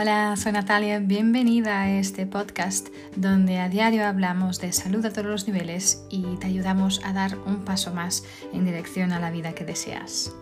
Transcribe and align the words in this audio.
Hola, 0.00 0.36
soy 0.36 0.52
Natalia, 0.52 1.00
bienvenida 1.00 1.82
a 1.82 1.98
este 1.98 2.24
podcast 2.24 2.86
donde 3.16 3.58
a 3.58 3.68
diario 3.68 4.06
hablamos 4.06 4.60
de 4.60 4.72
salud 4.72 5.04
a 5.04 5.12
todos 5.12 5.26
los 5.26 5.48
niveles 5.48 6.06
y 6.08 6.36
te 6.36 6.46
ayudamos 6.46 7.00
a 7.04 7.12
dar 7.12 7.36
un 7.36 7.64
paso 7.64 7.92
más 7.92 8.22
en 8.52 8.64
dirección 8.64 9.10
a 9.10 9.18
la 9.18 9.32
vida 9.32 9.56
que 9.56 9.64
deseas. 9.64 10.32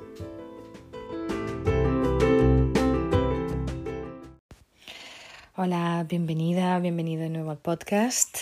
Hola, 5.57 6.05
bienvenida, 6.07 6.79
bienvenido 6.79 7.23
de 7.23 7.31
nuevo 7.31 7.51
al 7.51 7.57
podcast. 7.57 8.37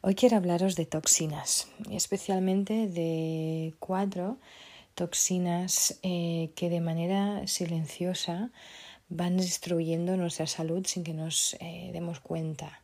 Hoy 0.00 0.14
quiero 0.14 0.36
hablaros 0.36 0.76
de 0.76 0.86
toxinas 0.86 1.66
especialmente 1.90 2.86
de 2.86 3.74
cuatro 3.80 4.38
toxinas 4.94 5.98
eh, 6.04 6.52
que 6.54 6.70
de 6.70 6.80
manera 6.80 7.46
silenciosa 7.48 8.50
van 9.12 9.36
destruyendo 9.36 10.16
nuestra 10.16 10.46
salud 10.46 10.86
sin 10.86 11.04
que 11.04 11.14
nos 11.14 11.54
eh, 11.60 11.90
demos 11.92 12.20
cuenta. 12.20 12.80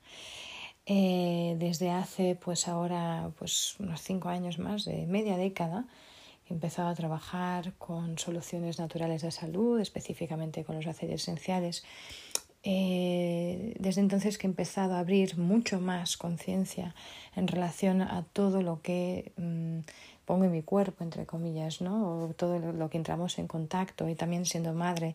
Eh, 0.87 1.57
desde 1.59 1.91
hace 1.91 2.35
pues 2.35 2.69
ahora 2.69 3.31
pues 3.39 3.77
unos 3.79 4.01
cinco 4.03 4.29
años 4.29 4.59
más, 4.59 4.85
de 4.85 5.07
media 5.07 5.37
década, 5.37 5.87
he 6.49 6.55
empezado 6.55 6.89
a 6.89 6.95
trabajar 6.95 7.75
con 7.79 8.19
soluciones 8.19 8.79
naturales 8.79 9.23
de 9.23 9.31
salud, 9.31 9.81
específicamente 9.81 10.65
con 10.65 10.77
los 10.77 10.87
aceites 10.87 11.23
esenciales. 11.23 11.85
Eh, 12.63 13.75
desde 13.79 14.01
entonces 14.01 14.37
que 14.37 14.47
he 14.47 14.51
empezado 14.51 14.95
a 14.95 14.99
abrir 14.99 15.39
mucho 15.39 15.81
más 15.81 16.17
conciencia 16.17 16.95
en 17.37 17.49
relación 17.49 18.03
a 18.03 18.25
todo 18.33 18.63
lo 18.63 18.83
que 18.83 19.33
mm, 19.37 19.79
pongo 20.29 20.45
en 20.45 20.53
mi 20.53 20.63
cuerpo, 20.63 21.05
entre 21.05 21.25
comillas, 21.25 21.81
¿no? 21.81 21.95
O 22.25 22.35
todo 22.35 22.59
lo 22.59 22.91
que 22.91 22.99
entramos 22.99 23.39
en 23.39 23.49
contacto 23.49 24.11
y 24.11 24.15
también 24.15 24.45
siendo 24.45 24.75
madre 24.75 25.15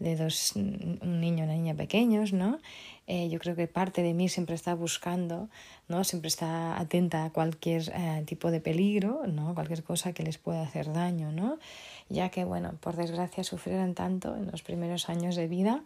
de 0.00 0.16
dos, 0.16 0.56
un 0.56 1.20
niño 1.20 1.44
y 1.44 1.46
una 1.46 1.52
niña 1.52 1.74
pequeños, 1.74 2.32
¿no? 2.32 2.58
Eh, 3.06 3.28
yo 3.28 3.38
creo 3.38 3.54
que 3.54 3.68
parte 3.68 4.02
de 4.02 4.14
mí 4.14 4.28
siempre 4.28 4.56
está 4.56 4.74
buscando, 4.74 5.48
¿no? 5.86 6.02
Siempre 6.02 6.26
está 6.26 6.76
atenta 6.76 7.24
a 7.24 7.30
cualquier 7.30 7.82
eh, 7.94 8.24
tipo 8.26 8.50
de 8.50 8.60
peligro, 8.60 9.28
¿no? 9.28 9.54
Cualquier 9.54 9.84
cosa 9.84 10.12
que 10.12 10.24
les 10.24 10.38
pueda 10.38 10.62
hacer 10.62 10.92
daño, 10.92 11.30
¿no? 11.30 11.60
Ya 12.08 12.30
que, 12.30 12.42
bueno, 12.42 12.72
por 12.80 12.96
desgracia 12.96 13.44
sufrieron 13.44 13.94
tanto 13.94 14.34
en 14.34 14.50
los 14.50 14.62
primeros 14.62 15.08
años 15.08 15.36
de 15.36 15.46
vida 15.46 15.84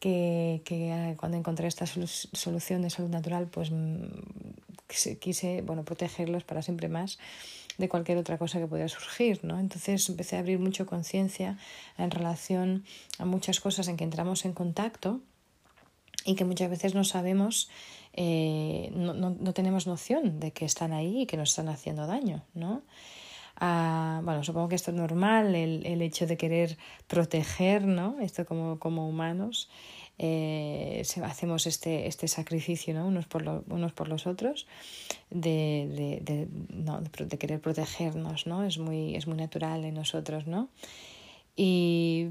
que, 0.00 0.62
que 0.64 0.92
eh, 0.92 1.16
cuando 1.18 1.36
encontré 1.36 1.68
esta 1.68 1.84
solución 1.84 2.80
de 2.80 2.88
salud 2.88 3.10
natural, 3.10 3.48
pues 3.48 3.70
mm, 3.70 4.06
quise, 5.20 5.60
bueno, 5.60 5.84
protegerlos 5.84 6.44
para 6.44 6.62
siempre 6.62 6.88
más 6.88 7.18
de 7.78 7.88
cualquier 7.88 8.18
otra 8.18 8.36
cosa 8.36 8.58
que 8.58 8.66
pudiera 8.66 8.88
surgir, 8.88 9.44
¿no? 9.44 9.58
Entonces 9.58 10.08
empecé 10.08 10.36
a 10.36 10.40
abrir 10.40 10.58
mucho 10.58 10.84
conciencia 10.84 11.56
en 11.96 12.10
relación 12.10 12.84
a 13.18 13.24
muchas 13.24 13.60
cosas 13.60 13.88
en 13.88 13.96
que 13.96 14.04
entramos 14.04 14.44
en 14.44 14.52
contacto 14.52 15.20
y 16.24 16.34
que 16.34 16.44
muchas 16.44 16.68
veces 16.68 16.94
no 16.94 17.04
sabemos, 17.04 17.70
eh, 18.12 18.90
no, 18.94 19.14
no, 19.14 19.30
no, 19.30 19.54
tenemos 19.54 19.86
noción 19.86 20.40
de 20.40 20.50
que 20.50 20.64
están 20.64 20.92
ahí 20.92 21.22
y 21.22 21.26
que 21.26 21.36
nos 21.36 21.50
están 21.50 21.68
haciendo 21.68 22.06
daño, 22.06 22.42
¿no? 22.52 22.82
Ah, 23.60 24.20
bueno, 24.24 24.44
supongo 24.44 24.68
que 24.68 24.74
esto 24.74 24.90
es 24.90 24.96
normal, 24.96 25.54
el, 25.54 25.86
el 25.86 26.02
hecho 26.02 26.26
de 26.26 26.36
querer 26.36 26.76
proteger, 27.06 27.86
¿no? 27.86 28.16
Esto 28.20 28.44
como, 28.44 28.78
como 28.78 29.08
humanos 29.08 29.68
eh, 30.18 31.02
hacemos 31.22 31.66
este, 31.66 32.08
este 32.08 32.26
sacrificio 32.26 32.92
¿no? 32.92 33.06
unos, 33.06 33.26
por 33.26 33.64
unos 33.68 33.92
por 33.92 34.08
los 34.08 34.26
otros 34.26 34.66
de, 35.30 36.20
de, 36.24 36.48
no, 36.74 37.00
de, 37.00 37.38
querer 37.38 37.60
protegernos, 37.60 38.46
¿no? 38.46 38.64
Es 38.64 38.78
muy, 38.78 39.14
es 39.14 39.26
muy 39.26 39.36
natural 39.36 39.84
en 39.84 39.94
nosotros, 39.94 40.46
¿no? 40.46 40.68
Y 41.56 42.28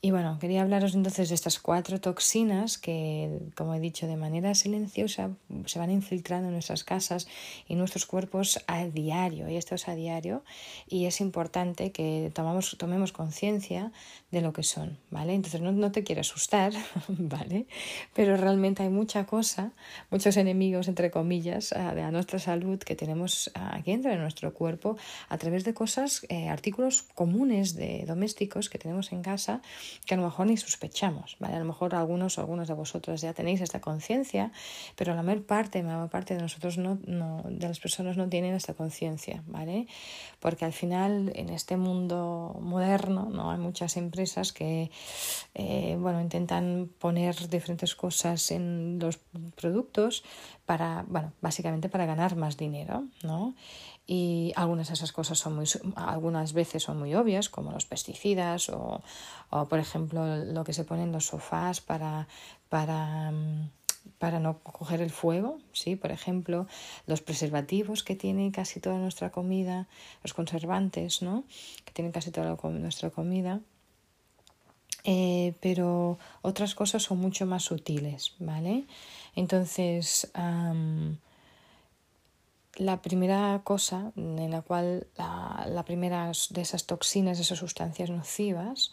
y 0.00 0.12
bueno, 0.12 0.38
quería 0.38 0.62
hablaros 0.62 0.94
entonces 0.94 1.28
de 1.28 1.34
estas 1.34 1.58
cuatro 1.58 2.00
toxinas 2.00 2.78
que, 2.78 3.40
como 3.56 3.74
he 3.74 3.80
dicho, 3.80 4.06
de 4.06 4.16
manera 4.16 4.54
silenciosa 4.54 5.30
se 5.66 5.78
van 5.80 5.90
infiltrando 5.90 6.46
en 6.48 6.52
nuestras 6.52 6.84
casas 6.84 7.26
y 7.66 7.74
nuestros 7.74 8.06
cuerpos 8.06 8.62
a 8.68 8.84
diario, 8.86 9.48
y 9.48 9.56
esto 9.56 9.74
es 9.74 9.88
a 9.88 9.96
diario, 9.96 10.44
y 10.86 11.06
es 11.06 11.20
importante 11.20 11.90
que 11.90 12.30
tomamos, 12.32 12.76
tomemos 12.78 13.10
conciencia 13.10 13.90
de 14.30 14.40
lo 14.40 14.52
que 14.52 14.62
son, 14.62 14.98
¿vale? 15.10 15.34
Entonces 15.34 15.60
no, 15.60 15.72
no 15.72 15.90
te 15.90 16.04
quiero 16.04 16.20
asustar, 16.20 16.72
¿vale? 17.08 17.66
Pero 18.14 18.36
realmente 18.36 18.84
hay 18.84 18.90
mucha 18.90 19.26
cosa, 19.26 19.72
muchos 20.10 20.36
enemigos, 20.36 20.86
entre 20.86 21.10
comillas, 21.10 21.72
a, 21.72 21.90
a 21.90 22.10
nuestra 22.12 22.38
salud 22.38 22.78
que 22.78 22.94
tenemos 22.94 23.50
aquí 23.54 23.90
dentro 23.90 24.12
de 24.12 24.18
nuestro 24.18 24.54
cuerpo 24.54 24.96
a 25.28 25.38
través 25.38 25.64
de 25.64 25.74
cosas, 25.74 26.24
eh, 26.28 26.48
artículos 26.48 27.02
comunes 27.16 27.74
de 27.74 28.04
domésticos 28.06 28.70
que 28.70 28.78
tenemos 28.78 29.10
en 29.10 29.22
casa 29.22 29.60
que 30.06 30.14
a 30.14 30.16
lo 30.16 30.24
mejor 30.24 30.46
ni 30.46 30.56
sospechamos, 30.56 31.36
¿vale? 31.38 31.56
A 31.56 31.58
lo 31.58 31.64
mejor 31.64 31.94
algunos 31.94 32.38
o 32.38 32.40
algunos 32.40 32.68
de 32.68 32.74
vosotros 32.74 33.20
ya 33.20 33.32
tenéis 33.32 33.60
esta 33.60 33.80
conciencia, 33.80 34.52
pero 34.96 35.14
la 35.14 35.22
mayor 35.22 35.44
parte, 35.44 35.82
la 35.82 35.94
mayor 35.94 36.10
parte 36.10 36.34
de 36.34 36.42
nosotros 36.42 36.78
no, 36.78 36.98
no, 37.06 37.42
de 37.44 37.68
las 37.68 37.80
personas 37.80 38.16
no 38.16 38.28
tienen 38.28 38.54
esta 38.54 38.74
conciencia, 38.74 39.42
¿vale? 39.46 39.86
Porque 40.40 40.64
al 40.64 40.72
final 40.72 41.32
en 41.34 41.50
este 41.50 41.76
mundo 41.76 42.56
moderno, 42.60 43.28
¿no? 43.30 43.50
Hay 43.50 43.58
muchas 43.58 43.96
empresas 43.96 44.52
que, 44.52 44.90
eh, 45.54 45.96
bueno, 45.98 46.20
intentan 46.20 46.90
poner 46.98 47.48
diferentes 47.48 47.94
cosas 47.94 48.50
en 48.50 48.98
los 48.98 49.18
productos 49.56 50.24
para, 50.66 51.04
bueno, 51.08 51.32
básicamente 51.40 51.88
para 51.88 52.06
ganar 52.06 52.36
más 52.36 52.56
dinero, 52.56 53.04
¿no? 53.22 53.54
Y 54.10 54.54
algunas 54.56 54.88
de 54.88 54.94
esas 54.94 55.12
cosas 55.12 55.38
son 55.38 55.54
muy 55.54 55.66
algunas 55.94 56.54
veces 56.54 56.82
son 56.82 56.98
muy 56.98 57.14
obvias 57.14 57.50
como 57.50 57.72
los 57.72 57.84
pesticidas 57.84 58.70
o, 58.70 59.02
o 59.50 59.66
por 59.66 59.78
ejemplo 59.78 60.36
lo 60.46 60.64
que 60.64 60.72
se 60.72 60.84
pone 60.84 61.02
en 61.02 61.12
los 61.12 61.26
sofás 61.26 61.82
para 61.82 62.26
para 62.70 63.30
mm, 63.30 63.68
para 64.18 64.40
no 64.40 64.58
coger 64.60 65.00
el 65.00 65.10
fuego, 65.10 65.58
sí, 65.72 65.94
por 65.94 66.10
ejemplo, 66.10 66.66
los 67.06 67.20
preservativos 67.20 68.02
que 68.02 68.16
tiene 68.16 68.50
casi 68.50 68.80
toda 68.80 68.96
nuestra 68.96 69.30
comida, 69.30 69.86
los 70.22 70.34
conservantes, 70.34 71.22
¿no? 71.22 71.44
que 71.84 71.92
tienen 71.92 72.10
casi 72.10 72.30
toda 72.30 72.56
nuestra 72.70 73.10
comida, 73.10 73.60
eh, 75.04 75.54
pero 75.60 76.18
otras 76.42 76.74
cosas 76.74 77.02
son 77.02 77.18
mucho 77.18 77.46
más 77.46 77.64
sutiles, 77.64 78.34
¿vale? 78.40 78.86
Entonces, 79.36 80.30
la 82.78 83.02
primera 83.02 83.60
cosa 83.64 84.12
en 84.16 84.50
la 84.50 84.62
cual 84.62 85.06
la, 85.16 85.84
primera 85.84 86.30
de 86.50 86.60
esas 86.60 86.86
toxinas, 86.86 87.38
esas 87.38 87.58
sustancias 87.58 88.10
nocivas, 88.10 88.92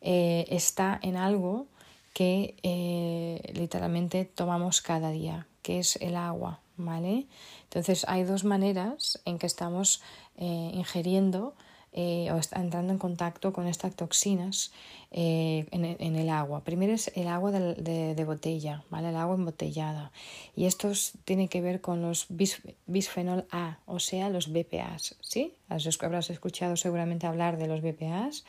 eh, 0.00 0.44
está 0.50 0.98
en 1.02 1.16
algo 1.16 1.66
que 2.12 2.56
eh, 2.62 3.52
literalmente 3.54 4.24
tomamos 4.24 4.80
cada 4.80 5.10
día, 5.10 5.48
que 5.62 5.78
es 5.80 5.96
el 5.96 6.16
agua, 6.16 6.60
¿vale? 6.76 7.26
Entonces 7.64 8.04
hay 8.08 8.24
dos 8.24 8.44
maneras 8.44 9.20
en 9.24 9.38
que 9.38 9.46
estamos 9.46 10.02
eh, 10.36 10.70
ingiriendo 10.74 11.54
eh, 11.96 12.28
o 12.32 12.38
está 12.38 12.60
entrando 12.60 12.92
en 12.92 12.98
contacto 12.98 13.52
con 13.52 13.68
estas 13.68 13.94
toxinas 13.94 14.72
eh, 15.12 15.66
en, 15.70 16.16
el 16.16 16.28
agua. 16.28 16.64
Primero 16.64 16.92
es 16.92 17.12
el 17.14 17.28
agua 17.28 17.52
de, 17.52 18.24
botella, 18.26 18.82
¿vale? 18.90 19.10
el 19.10 19.16
agua 19.16 19.36
embotellada. 19.36 20.10
Y 20.56 20.64
esto 20.64 20.90
tiene 21.24 21.46
que 21.46 21.60
ver 21.60 21.80
con 21.80 22.02
los 22.02 22.26
bis, 22.30 22.62
bisfenol 22.86 23.46
A, 23.52 23.78
o 23.86 24.00
sea, 24.00 24.28
los 24.28 24.52
BPAs. 24.52 25.14
¿sí? 25.20 25.54
Habrás 25.68 26.30
escuchado 26.30 26.76
seguramente 26.76 27.28
hablar 27.28 27.58
de 27.58 27.68
los 27.68 27.80
BPAs. 27.80 28.44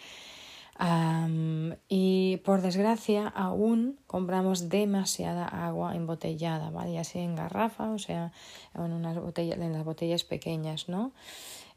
Y 1.87 2.37
por 2.37 2.61
desgracia 2.63 3.27
aún 3.27 3.99
compramos 4.07 4.69
demasiada 4.69 5.45
agua 5.45 5.95
embotellada, 5.95 6.71
¿vale? 6.71 6.93
ya 6.93 7.03
sea 7.03 7.21
en 7.21 7.35
garrafa 7.35 7.91
o 7.91 7.99
sea 7.99 8.33
en, 8.73 8.91
unas 8.91 9.17
botellas, 9.17 9.59
en 9.59 9.71
las 9.71 9.85
botellas 9.85 10.23
pequeñas, 10.23 10.89
¿no? 10.89 11.11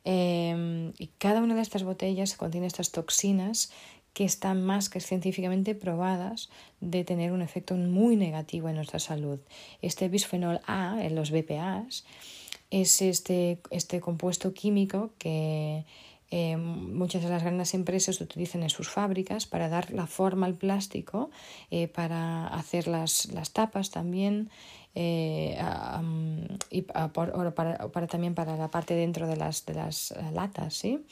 Eh, 0.04 0.92
y 0.98 1.06
cada 1.18 1.42
una 1.42 1.54
de 1.54 1.62
estas 1.62 1.82
botellas 1.82 2.36
contiene 2.36 2.66
estas 2.66 2.92
toxinas 2.92 3.70
que 4.18 4.24
están 4.24 4.64
más 4.64 4.88
que 4.88 5.00
científicamente 5.00 5.74
probadas 5.74 6.50
de 6.80 7.04
tener 7.04 7.30
un 7.30 7.42
efecto 7.42 7.74
muy 7.74 8.16
negativo 8.16 8.68
en 8.68 8.76
nuestra 8.76 8.98
salud. 8.98 9.38
Este 9.80 10.08
bisfenol 10.08 10.60
A, 10.66 10.98
en 11.00 11.14
los 11.14 11.30
BPAs, 11.30 12.04
es 12.70 13.00
este, 13.00 13.60
este 13.70 14.00
compuesto 14.00 14.52
químico 14.52 15.12
que 15.18 15.84
eh, 16.30 16.58
muchas 16.58 17.22
de 17.22 17.30
las 17.30 17.42
grandes 17.42 17.72
empresas 17.72 18.20
utilizan 18.20 18.62
en 18.62 18.68
sus 18.68 18.90
fábricas 18.90 19.46
para 19.46 19.70
dar 19.70 19.90
la 19.92 20.06
forma 20.06 20.46
al 20.46 20.54
plástico, 20.54 21.30
eh, 21.70 21.88
para 21.88 22.46
hacer 22.48 22.86
las, 22.86 23.32
las 23.32 23.52
tapas 23.52 23.90
también 23.90 24.50
eh, 24.94 25.58
y 26.70 26.82
para, 26.82 27.10
para, 27.54 28.06
también 28.06 28.34
para 28.34 28.56
la 28.56 28.70
parte 28.70 28.94
dentro 28.94 29.26
de 29.26 29.36
las, 29.36 29.64
de 29.64 29.74
las 29.74 30.14
latas. 30.32 30.74
¿sí? 30.74 31.02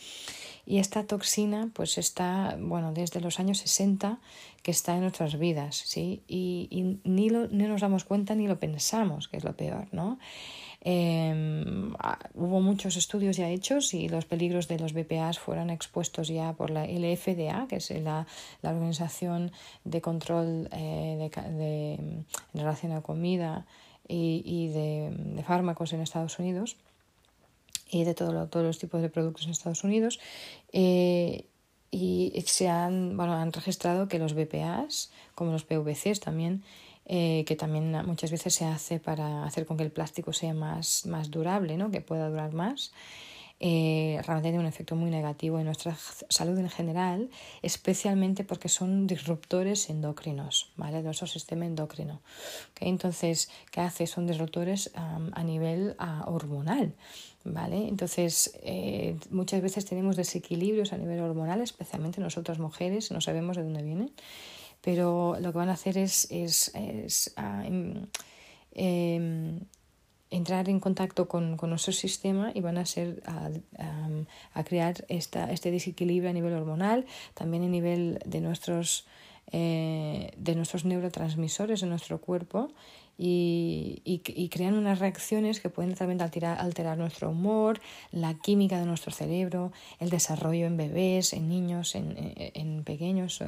Y 0.67 0.79
esta 0.79 1.07
toxina 1.07 1.71
pues 1.73 1.97
está 1.97 2.59
bueno, 2.61 2.93
desde 2.93 3.21
los 3.21 3.41
años 3.41 3.59
60 3.59 4.19
que 4.63 4.71
está 4.71 4.97
en 4.97 5.03
nuestras 5.03 5.39
vidas 5.39 5.77
¿sí? 5.77 6.23
y, 6.29 6.69
y 6.71 6.99
ni, 7.09 7.31
lo, 7.31 7.49
ni 7.49 7.65
nos 7.65 7.81
damos 7.81 8.05
cuenta 8.05 8.35
ni 8.35 8.49
lo 8.49 8.59
pensamos, 8.59 9.29
que 9.29 9.39
es 9.39 9.45
lo 9.45 9.57
peor. 9.57 9.89
¿no? 9.93 10.19
Em, 10.89 11.95
hubo 12.35 12.61
muchos 12.61 12.97
estudios 12.97 13.37
ya 13.37 13.51
hechos 13.51 13.93
y 13.93 14.09
los 14.09 14.25
peligros 14.25 14.69
de 14.69 14.79
los 14.79 14.93
BPAs 14.93 15.37
fueron 15.37 15.69
expuestos 15.69 16.29
ya 16.29 16.53
por 16.53 16.71
la 16.71 16.85
LFDA, 16.85 17.67
que 17.69 17.77
es 17.77 17.91
la, 17.91 18.29
la 18.63 18.71
Organización 18.71 19.51
de 19.83 20.01
Control 20.01 20.69
eh, 20.71 21.29
de, 21.59 21.95
en 21.95 22.25
relación 22.55 22.93
a 22.93 23.01
comida 23.01 23.67
y, 24.07 24.43
y 24.47 24.69
de, 24.69 25.43
fármacos 25.43 25.93
en 25.93 26.03
Estados 26.03 26.39
Unidos 26.39 26.77
y 27.91 28.05
de 28.05 28.15
todo 28.15 28.47
todos 28.47 28.65
los 28.65 28.79
tipos 28.79 29.03
de 29.03 29.09
productos 29.09 29.47
en 29.47 29.51
Estados 29.51 29.83
Unidos. 29.83 30.21
Eh, 30.73 31.47
y 31.91 32.33
se 32.47 32.69
han, 32.69 33.17
bueno, 33.17 33.33
han 33.33 33.53
registrado 33.53 34.07
que 34.07 34.21
los 34.21 34.35
BPAs, 34.35 35.11
como 35.35 35.51
los 35.51 35.65
PVCs 35.65 36.21
también, 36.21 36.63
eh, 37.09 37.45
que 37.47 37.55
también 37.55 37.93
muchas 38.05 38.33
veces 38.33 38.55
se 38.55 38.65
hace 38.65 38.99
para 38.99 39.45
hacer 39.45 39.65
con 39.65 39.77
que 39.77 39.85
el 39.85 39.93
plástico 39.93 40.33
sea 40.33 40.55
más, 40.55 41.07
más 41.07 41.31
durable, 41.31 41.77
¿no? 41.77 41.93
que 41.93 42.01
pueda 42.01 42.29
durar 42.29 42.53
más. 42.53 42.93
Eh, 43.59 44.21
realmente 44.27 44.51
tiene 44.51 44.59
un 44.59 44.67
efecto 44.67 44.97
muy 44.97 45.11
negativo 45.11 45.59
en 45.59 45.65
nuestra 45.65 45.97
salud 46.29 46.59
en 46.59 46.69
general, 46.69 47.31
especialmente 47.63 48.45
porque 48.45 48.69
son 48.69 49.07
disruptores 49.07 49.89
endocrinos, 49.89 50.73
¿vale? 50.77 50.99
De 50.99 51.05
nuestro 51.05 51.27
sistema 51.27 51.65
endocrino. 51.65 52.21
Entonces, 52.81 53.49
¿qué 53.71 53.81
hace? 53.81 54.07
Son 54.07 54.27
disruptores 54.27 54.91
a 54.95 55.43
nivel 55.43 55.97
hormonal. 56.27 56.93
¿Vale? 57.49 57.87
Entonces, 57.87 58.59
eh, 58.65 59.17
muchas 59.31 59.63
veces 59.63 59.85
tenemos 59.85 60.17
desequilibrios 60.17 60.93
a 60.93 60.99
nivel 60.99 61.21
hormonal, 61.21 61.61
especialmente 61.61 62.21
nosotras 62.21 62.59
mujeres, 62.59 63.13
no 63.13 63.21
sabemos 63.21 63.57
de 63.57 63.63
dónde 63.63 63.85
vienen 63.85 64.11
pero 64.81 65.37
lo 65.41 65.53
que 65.53 65.59
van 65.59 65.69
a 65.69 65.73
hacer 65.73 65.99
es, 65.99 66.29
es, 66.31 66.71
es 66.75 67.33
ah, 67.37 67.65
em, 67.67 68.07
em, 68.73 69.61
entrar 70.31 70.69
en 70.69 70.81
contacto 70.81 71.29
con, 71.29 71.57
con, 71.57 71.71
nuestro 71.71 71.93
sistema 71.93 72.51
y 72.55 72.61
van 72.61 72.79
a 72.79 72.87
ser 72.87 73.23
a, 73.27 73.51
a, 74.55 74.65
crear 74.65 75.05
esta, 75.09 75.51
este 75.51 75.71
desequilibrio 75.71 76.31
a 76.31 76.33
nivel 76.33 76.53
hormonal, 76.53 77.07
también 77.35 77.65
a 77.65 77.69
nivel 77.69 78.21
de 78.25 78.41
nuestros, 78.41 79.07
eh, 79.53 80.33
de 80.37 80.55
nuestros 80.55 80.85
neurotransmisores 80.85 81.83
en 81.83 81.91
nuestro 81.91 82.21
cuerpo 82.21 82.73
y, 83.19 84.03
y, 84.05 84.49
crean 84.51 84.75
unas 84.75 84.99
reacciones 84.99 85.61
que 85.61 85.71
pueden 85.71 85.95
también 85.95 86.21
alterar, 86.21 86.59
alterar, 86.61 86.99
nuestro 86.99 87.31
humor, 87.31 87.81
la 88.13 88.35
química 88.35 88.79
de 88.79 88.85
nuestro 88.85 89.11
cerebro, 89.11 89.73
el 90.01 90.11
desarrollo 90.11 90.67
en 90.67 90.77
bebés, 90.77 91.33
en 91.33 91.49
niños, 91.49 91.95
en, 91.95 92.15
en, 92.37 92.85
pequeños. 92.85 93.43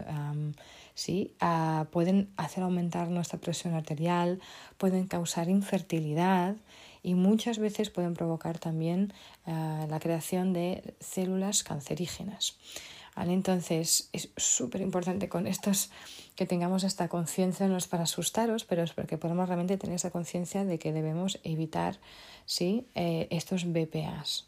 ¿sí? 0.95 1.35
Ah, 1.39 1.87
pueden 1.93 2.31
hacer 2.37 2.65
aumentar 2.65 3.09
nuestra 3.09 3.39
presión 3.39 3.75
arterial, 3.75 4.41
pueden 4.79 5.06
causar 5.06 5.49
infertilidad 5.49 6.56
y 7.03 7.15
muchas 7.15 7.59
veces 7.59 7.91
pueden 7.91 8.15
provocar 8.15 8.59
también 8.59 9.12
ah, 9.47 9.87
la 9.89 10.00
creación 10.00 10.53
de 10.53 10.95
células 10.99 11.62
cancerígenas. 11.62 12.56
Entonces 13.26 14.09
es 14.12 14.31
súper 14.37 14.81
importante 14.81 15.29
con 15.29 15.47
estos 15.47 15.91
que 16.37 16.47
tengamos 16.47 16.85
esta 16.85 17.09
conciencia, 17.09 17.67
no 17.67 17.76
es 17.76 17.88
para 17.88 18.05
asustaros, 18.05 18.65
pero 18.65 18.82
es 18.82 18.93
porque 18.93 19.19
podemos 19.19 19.49
realmente 19.49 19.76
tener 19.76 19.97
esa 19.97 20.11
conciencia 20.11 20.65
de 20.65 20.79
que 20.79 20.93
debemos 20.93 21.41
evitar 21.43 21.99
¿sí? 22.47 22.87
Eh, 22.94 23.26
estos 23.31 23.65
BPAs. 23.65 24.47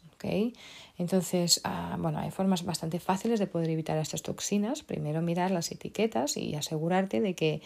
Entonces, 0.97 1.61
ah, 1.63 1.97
bueno, 1.99 2.19
hay 2.19 2.31
formas 2.31 2.63
bastante 2.63 2.99
fáciles 2.99 3.39
de 3.39 3.47
poder 3.47 3.69
evitar 3.69 3.97
estas 3.97 4.21
toxinas. 4.21 4.83
Primero 4.83 5.21
mirar 5.21 5.51
las 5.51 5.71
etiquetas 5.71 6.37
y 6.37 6.55
asegurarte 6.55 7.21
de 7.21 7.33
que 7.33 7.61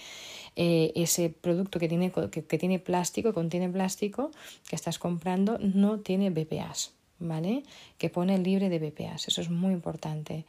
eh, 0.56 0.92
ese 0.96 1.30
producto 1.30 1.80
que 1.80 1.90
tiene, 1.90 2.12
que, 2.12 2.46
que 2.46 2.58
tiene 2.58 2.80
plástico, 2.80 3.34
contiene 3.34 3.70
plástico, 3.70 4.32
que 4.70 4.76
estás 4.76 5.00
comprando, 5.00 5.58
no 5.60 6.00
tiene 6.00 6.30
BPAs. 6.30 6.94
¿Vale? 7.20 7.64
Que 7.98 8.10
pone 8.10 8.38
libre 8.38 8.70
de 8.70 8.80
BPAs, 8.80 9.28
eso 9.28 9.42
es 9.42 9.50
muy 9.50 9.74
importante. 9.74 10.46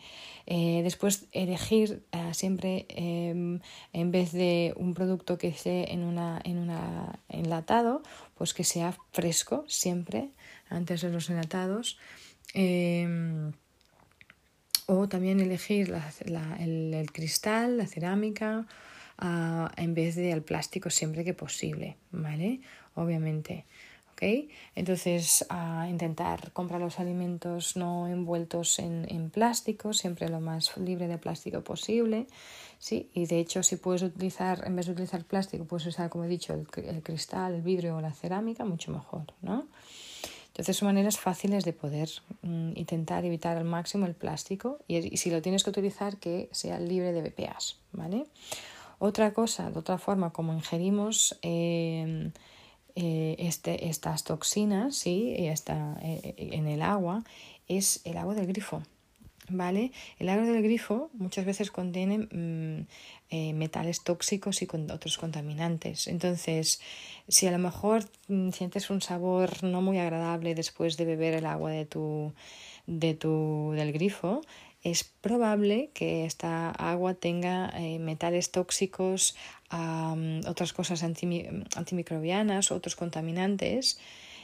Eh, 0.47 0.81
después, 0.83 1.27
elegir 1.33 2.03
eh, 2.13 2.35
siempre, 2.35 2.87
em, 2.89 3.61
en 3.93 4.11
vez 4.11 4.33
de 4.33 4.75
un 4.77 4.95
producto 4.95 5.39
que 5.39 5.49
esté 5.49 5.93
en 5.93 6.03
una, 6.03 6.41
en 6.45 6.59
una 6.59 7.21
enlatado, 7.29 8.03
pues 8.35 8.55
que 8.55 8.65
sea 8.65 8.95
fresco 9.13 9.65
siempre, 9.69 10.31
antes 10.69 11.01
de 11.03 11.11
los 11.11 11.31
enlatados. 11.31 11.99
Em, 12.55 13.53
o 14.87 15.09
también 15.09 15.41
elegir 15.41 15.93
el, 16.59 17.13
cristal, 17.13 17.77
la 17.77 17.87
cerámica, 17.87 18.67
ah, 19.19 19.73
en 19.77 19.95
vez 19.95 20.15
del 20.15 20.43
plástico 20.43 20.91
siempre 20.91 21.25
que 21.25 21.35
posible, 21.35 21.97
¿vale? 22.13 22.61
Obviamente. 22.95 23.65
Entonces, 24.75 25.45
a 25.49 25.87
intentar 25.89 26.53
comprar 26.53 26.81
los 26.81 26.99
alimentos 26.99 27.77
no 27.77 28.09
envueltos 28.09 28.79
en, 28.79 29.31
plástico, 29.31 29.93
siempre 29.93 30.29
lo 30.29 30.41
más 30.41 30.77
libre 30.79 31.09
de 31.09 31.19
plástico 31.19 31.63
posible, 31.63 32.27
¿sí? 32.79 33.11
Y 33.13 33.27
de 33.27 33.39
hecho, 33.39 33.63
si 33.63 33.77
puedes 33.77 34.03
utilizar, 34.03 34.63
en 34.67 34.77
vez 34.77 34.87
de 34.87 34.93
utilizar 34.93 35.25
plástico, 35.25 35.65
puedes 35.65 35.87
usar, 35.87 36.09
como 36.09 36.25
he 36.25 36.29
dicho, 36.29 36.55
el, 36.55 37.03
cristal, 37.03 37.55
el 37.55 37.63
vidrio 37.63 37.97
o 37.97 38.01
la 38.01 38.13
cerámica, 38.13 38.65
mucho 38.65 38.91
mejor, 38.91 39.25
¿no? 39.43 39.67
Entonces 40.49 40.79
son 40.79 40.87
maneras 40.87 41.19
fáciles 41.19 41.65
de 41.65 41.75
poder 41.75 42.09
mm, 42.41 42.73
intentar 42.77 43.27
evitar 43.27 43.59
al 43.59 43.65
máximo 43.65 44.07
el 44.07 44.15
plástico 44.15 44.79
y, 44.89 45.19
si 45.19 45.31
lo 45.31 45.43
tienes 45.43 45.63
que 45.63 45.71
utilizar 45.71 46.17
que 46.17 46.49
sea 46.53 46.81
libre 46.81 47.13
de 47.13 47.21
BPAs, 47.21 47.77
¿vale? 47.93 48.25
Otra 48.99 49.35
cosa, 49.35 49.71
de 49.71 49.79
otra 49.79 49.99
forma, 49.99 50.33
como 50.33 50.55
ingerimos 50.55 51.39
eh, 51.43 52.31
eh, 52.97 53.37
este, 53.39 53.89
estas 53.89 54.25
toxinas 54.25 54.97
¿sí? 54.97 55.35
Está, 55.37 55.99
eh, 56.03 56.35
en 56.39 56.67
el 56.67 56.81
agua 56.81 57.25
es 57.69 58.01
el 58.05 58.17
agua 58.17 58.35
del 58.35 58.47
grifo. 58.47 58.83
¿Vale? 59.49 59.93
El 60.19 60.29
agua 60.29 60.45
del 60.45 60.61
grifo 60.61 61.09
muchas 61.13 61.45
veces 61.45 61.71
contiene 61.71 62.19
mm, 62.19 62.87
eh, 63.31 63.53
metales 63.53 64.03
tóxicos 64.03 64.61
y 64.63 64.67
con 64.67 64.91
otros 64.91 65.19
contaminantes. 65.19 66.09
Entonces, 66.09 66.81
si 67.29 67.47
a 67.47 67.53
lo 67.53 67.59
mejor 67.59 68.05
mm, 68.27 68.51
sientes 68.51 68.91
un 68.91 69.03
sabor 69.03 69.63
no 69.63 69.83
muy 69.83 69.99
agradable 69.99 70.57
después 70.57 70.97
de 70.97 71.05
beber 71.05 71.35
el 71.35 71.47
agua 71.47 71.71
de 71.71 71.85
tu, 71.85 72.33
de 72.87 73.15
tu, 73.15 73.73
del 73.77 73.93
grifo, 73.93 74.41
es 74.91 75.03
probable 75.03 75.91
que 75.95 76.25
esta 76.27 76.71
agua 76.71 77.15
tenga 77.15 77.73
eh, 77.77 77.99
metales 77.99 78.53
tóxicos, 78.53 79.35
otras 80.47 80.73
cosas 80.73 81.03
antimicrobianas, 81.03 82.71
otros 82.71 82.95
contaminantes, 82.95 83.99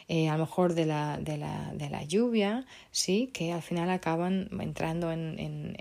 eh, 0.09 0.29
a 0.29 0.33
lo 0.33 0.41
mejor 0.41 0.75
de 0.75 0.85
la, 0.87 2.05
lluvia, 2.09 2.67
¿sí? 2.91 3.31
que 3.33 3.53
al 3.53 3.63
final 3.63 3.89
acaban 3.91 4.49
entrando 4.61 5.13
en, 5.13 5.77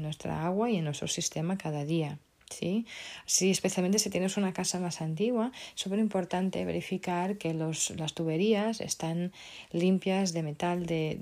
nuestra 0.00 0.46
agua 0.46 0.70
y 0.70 0.76
en 0.76 0.84
nuestro 0.84 1.08
sistema 1.08 1.58
cada 1.58 1.84
día. 1.84 2.18
¿sí? 2.50 2.86
Sí, 3.26 3.50
especialmente 3.50 3.98
si 3.98 4.10
tienes 4.10 4.36
una 4.36 4.52
casa 4.52 4.78
más 4.78 5.00
antigua, 5.00 5.50
súper 5.74 5.98
importante 5.98 6.64
verificar 6.64 7.36
que 7.36 7.52
los, 7.52 7.90
las 7.90 8.14
tuberías 8.14 8.80
están 8.80 9.32
limpias 9.72 10.32
de 10.32 10.42
metal, 10.44 10.86
de, 10.86 11.18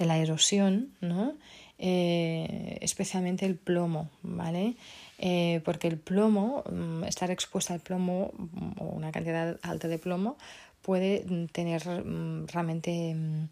de 0.00 0.06
la 0.06 0.18
erosión, 0.18 0.88
¿no? 1.02 1.34
Eh, 1.78 2.78
especialmente 2.80 3.44
el 3.44 3.56
plomo, 3.56 4.10
¿vale? 4.22 4.74
Eh, 5.18 5.60
porque 5.64 5.88
el 5.88 5.98
plomo, 5.98 6.64
mm, 6.70 7.04
estar 7.04 7.30
expuesto 7.30 7.74
al 7.74 7.80
plomo 7.80 8.32
o 8.78 8.84
una 8.86 9.12
cantidad 9.12 9.58
alta 9.62 9.88
de 9.88 9.98
plomo 9.98 10.38
puede 10.82 11.24
tener 11.52 11.82
mm, 11.86 12.46
realmente, 12.48 13.14
mm, 13.14 13.48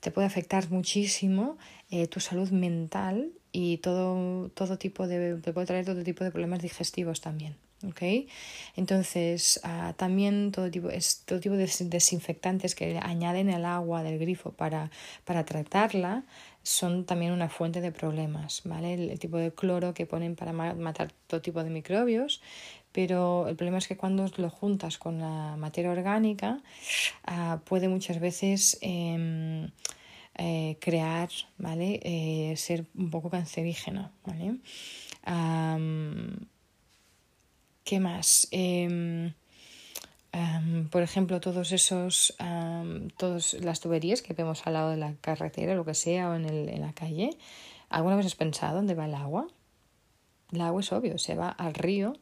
te 0.00 0.10
puede 0.10 0.26
afectar 0.26 0.68
muchísimo 0.70 1.56
eh, 1.90 2.08
tu 2.08 2.18
salud 2.18 2.50
mental 2.50 3.30
y 3.52 3.78
todo, 3.78 4.48
todo 4.50 4.76
tipo 4.78 5.06
de, 5.06 5.36
te 5.36 5.52
puede 5.52 5.66
traer 5.68 5.84
todo 5.84 6.02
tipo 6.02 6.24
de 6.24 6.32
problemas 6.32 6.60
digestivos 6.62 7.20
también. 7.20 7.54
¿Okay? 7.84 8.28
Entonces, 8.76 9.60
ah, 9.64 9.94
también 9.96 10.52
todo 10.52 10.70
tipo, 10.70 10.88
todo 11.24 11.40
tipo 11.40 11.54
de 11.54 11.70
desinfectantes 11.80 12.74
que 12.74 12.98
añaden 12.98 13.48
el 13.48 13.64
agua 13.64 14.02
del 14.02 14.18
grifo 14.18 14.52
para, 14.52 14.90
para 15.24 15.44
tratarla 15.44 16.24
son 16.62 17.04
también 17.04 17.32
una 17.32 17.48
fuente 17.48 17.80
de 17.80 17.90
problemas, 17.92 18.62
¿vale? 18.64 18.94
El, 18.94 19.18
tipo 19.18 19.36
de 19.36 19.52
cloro 19.52 19.94
que 19.94 20.06
ponen 20.06 20.36
para 20.36 20.52
matar 20.52 21.12
todo 21.26 21.40
tipo 21.40 21.64
de 21.64 21.70
microbios, 21.70 22.40
pero 22.92 23.48
el 23.48 23.56
problema 23.56 23.78
es 23.78 23.88
que 23.88 23.96
cuando 23.96 24.30
lo 24.36 24.50
juntas 24.50 24.98
con 24.98 25.18
la 25.18 25.56
materia 25.56 25.90
orgánica 25.90 26.60
ah, 27.24 27.60
puede 27.64 27.88
muchas 27.88 28.20
veces 28.20 28.78
em, 28.80 29.70
eh, 30.36 30.76
crear, 30.80 31.30
¿vale? 31.58 32.00
Eh, 32.02 32.56
ser 32.56 32.86
un 32.94 33.10
poco 33.10 33.28
cancerígeno, 33.30 34.12
¿vale? 34.24 34.58
¿Qué 37.84 38.00
más? 38.00 38.48
Em, 38.50 39.32
por 40.90 41.02
ejemplo, 41.02 41.40
todos 41.40 41.72
esos, 41.72 42.34
todas 43.16 43.54
las 43.54 43.80
tuberías 43.80 44.22
que 44.22 44.34
vemos 44.34 44.66
al 44.66 44.74
lado 44.74 44.90
de 44.90 44.96
la 44.96 45.14
carretera, 45.20 45.74
lo 45.74 45.84
que 45.84 45.94
sea, 45.94 46.30
o 46.30 46.34
en, 46.34 46.46
el, 46.46 46.68
en 46.68 46.80
la 46.80 46.92
calle. 46.92 47.36
¿Alguna 47.90 48.16
vez 48.16 48.26
has 48.26 48.36
pensado 48.36 48.76
dónde 48.76 48.94
va 48.94 49.06
el 49.06 49.14
agua? 49.14 49.46
El 50.52 50.60
agua 50.62 50.80
es 50.80 50.92
obvio, 50.92 51.18
se 51.18 51.34
va 51.34 51.48
al 51.50 51.74
río, 51.74 52.14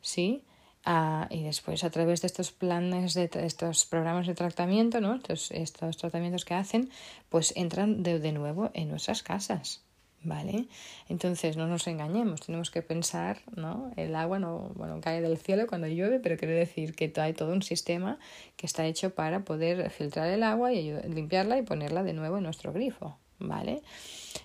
¿sí? 0.00 0.44
Ah, 0.84 1.26
y 1.30 1.42
después 1.42 1.84
a 1.84 1.90
través 1.90 2.22
de 2.22 2.26
estos 2.26 2.52
planes, 2.52 3.12
de 3.14 3.28
estos 3.34 3.84
programas 3.84 4.26
de 4.26 4.34
tratamiento, 4.34 5.00
¿no? 5.00 5.16
estos, 5.16 5.50
estos 5.50 5.96
tratamientos 5.98 6.46
que 6.46 6.54
hacen, 6.54 6.90
pues 7.28 7.52
entran 7.56 8.02
de, 8.02 8.18
de 8.18 8.32
nuevo 8.32 8.70
en 8.72 8.88
nuestras 8.88 9.22
casas. 9.22 9.82
¿Vale? 10.22 10.66
Entonces 11.08 11.56
no 11.56 11.66
nos 11.66 11.86
engañemos, 11.86 12.42
tenemos 12.42 12.70
que 12.70 12.82
pensar, 12.82 13.40
¿no? 13.56 13.90
El 13.96 14.14
agua 14.14 14.38
no 14.38 14.70
bueno, 14.74 15.00
cae 15.00 15.22
del 15.22 15.38
cielo 15.38 15.66
cuando 15.66 15.86
llueve, 15.86 16.20
pero 16.20 16.36
quiere 16.36 16.52
decir 16.52 16.94
que 16.94 17.10
hay 17.16 17.32
todo 17.32 17.54
un 17.54 17.62
sistema 17.62 18.18
que 18.56 18.66
está 18.66 18.84
hecho 18.84 19.14
para 19.14 19.44
poder 19.44 19.88
filtrar 19.90 20.28
el 20.28 20.42
agua 20.42 20.74
y 20.74 20.92
limpiarla 21.08 21.56
y 21.56 21.62
ponerla 21.62 22.02
de 22.02 22.12
nuevo 22.12 22.36
en 22.36 22.42
nuestro 22.42 22.70
grifo, 22.70 23.16
¿vale? 23.38 23.80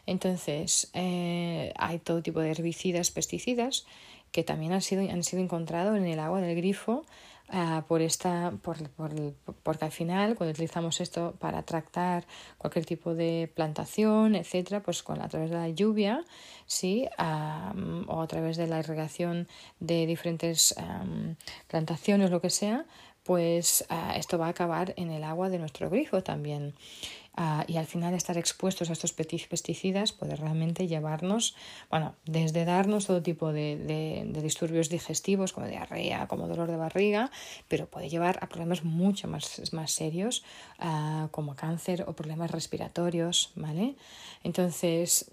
Entonces, 0.05 0.89
eh, 0.93 1.73
hay 1.77 1.99
todo 1.99 2.21
tipo 2.21 2.39
de 2.39 2.51
herbicidas, 2.51 3.11
pesticidas 3.11 3.85
que 4.31 4.43
también 4.43 4.71
han 4.73 4.81
sido, 4.81 5.01
han 5.09 5.23
sido 5.23 5.41
encontrados 5.41 5.97
en 5.97 6.05
el 6.05 6.19
agua 6.19 6.41
del 6.41 6.55
grifo 6.55 7.05
ah, 7.49 7.83
por 7.87 8.01
esta, 8.01 8.51
por, 8.61 8.89
por, 8.91 9.11
porque 9.63 9.85
al 9.85 9.91
final 9.91 10.35
cuando 10.35 10.51
utilizamos 10.51 11.01
esto 11.01 11.35
para 11.39 11.63
tratar 11.63 12.25
cualquier 12.57 12.85
tipo 12.85 13.15
de 13.15 13.51
plantación, 13.53 14.35
etcétera, 14.35 14.81
pues 14.81 15.03
con, 15.03 15.21
a 15.21 15.29
través 15.29 15.49
de 15.49 15.57
la 15.57 15.69
lluvia, 15.69 16.23
sí, 16.65 17.07
o 17.17 18.21
a 18.21 18.27
través 18.27 18.57
de 18.57 18.67
la 18.67 18.79
irrigación 18.79 19.47
de 19.79 20.05
diferentes 20.05 20.75
plantaciones, 21.67 22.31
lo 22.31 22.41
que 22.41 22.49
sea, 22.49 22.85
pues 23.25 23.85
ah, 23.89 24.13
esto 24.15 24.37
va 24.37 24.47
a 24.47 24.49
acabar 24.49 24.93
en 24.97 25.11
el 25.11 25.23
agua 25.23 25.49
de 25.49 25.59
nuestro 25.59 25.89
grifo 25.89 26.23
también. 26.23 26.75
Ah, 27.37 27.65
y 27.67 27.75
al 27.75 27.85
final 27.85 28.13
estar 28.13 28.37
expuestos 28.37 28.89
a 28.89 28.93
estos 28.93 29.11
pesticidas 29.11 30.13
puede 30.13 30.37
realmente 30.37 30.87
llevarnos, 30.87 31.53
bueno, 31.89 32.15
desde 32.25 32.63
darnos 32.63 33.07
todo 33.07 33.21
tipo 33.21 33.51
de, 33.51 33.75
de, 33.75 34.41
disturbios 34.41 34.87
digestivos 34.87 35.51
como 35.51 35.67
diarrea, 35.67 36.27
como 36.27 36.47
dolor 36.47 36.69
de 36.69 36.77
barriga, 36.77 37.31
pero 37.67 37.87
puede 37.87 38.07
llevar 38.07 38.39
a 38.41 38.47
problemas 38.47 38.85
mucho 38.85 39.27
más, 39.27 39.73
más 39.73 39.91
serios 39.91 40.45
ah, 40.79 41.27
como 41.31 41.57
cáncer 41.57 42.05
o 42.07 42.13
problemas 42.13 42.51
respiratorios, 42.51 43.51
¿vale? 43.55 43.95
Entonces, 44.43 45.29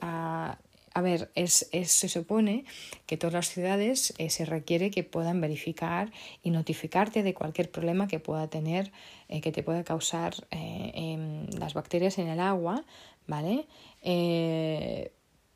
a 0.94 1.00
ver, 1.00 1.30
es, 1.34 1.68
se 1.70 2.08
supone 2.08 2.64
que 3.06 3.16
todas 3.16 3.34
las 3.34 3.49
ciudades 3.49 4.14
eh, 4.18 4.30
se 4.30 4.44
requiere 4.44 4.90
que 4.90 5.04
puedan 5.04 5.40
verificar 5.40 6.12
y 6.42 6.50
notificarte 6.50 7.22
de 7.22 7.34
cualquier 7.34 7.70
problema 7.70 8.08
que 8.08 8.20
pueda 8.20 8.49
tener, 8.49 8.92
eh, 9.28 9.40
que 9.40 9.52
te 9.52 9.62
pueda 9.62 9.84
causar 9.84 10.34
eh, 10.50 10.92
em, 10.94 11.46
las 11.58 11.75
bacterias 11.75 12.18
en 12.18 12.28
el 12.28 12.40
agua, 12.40 12.84
¿vale? 13.26 13.66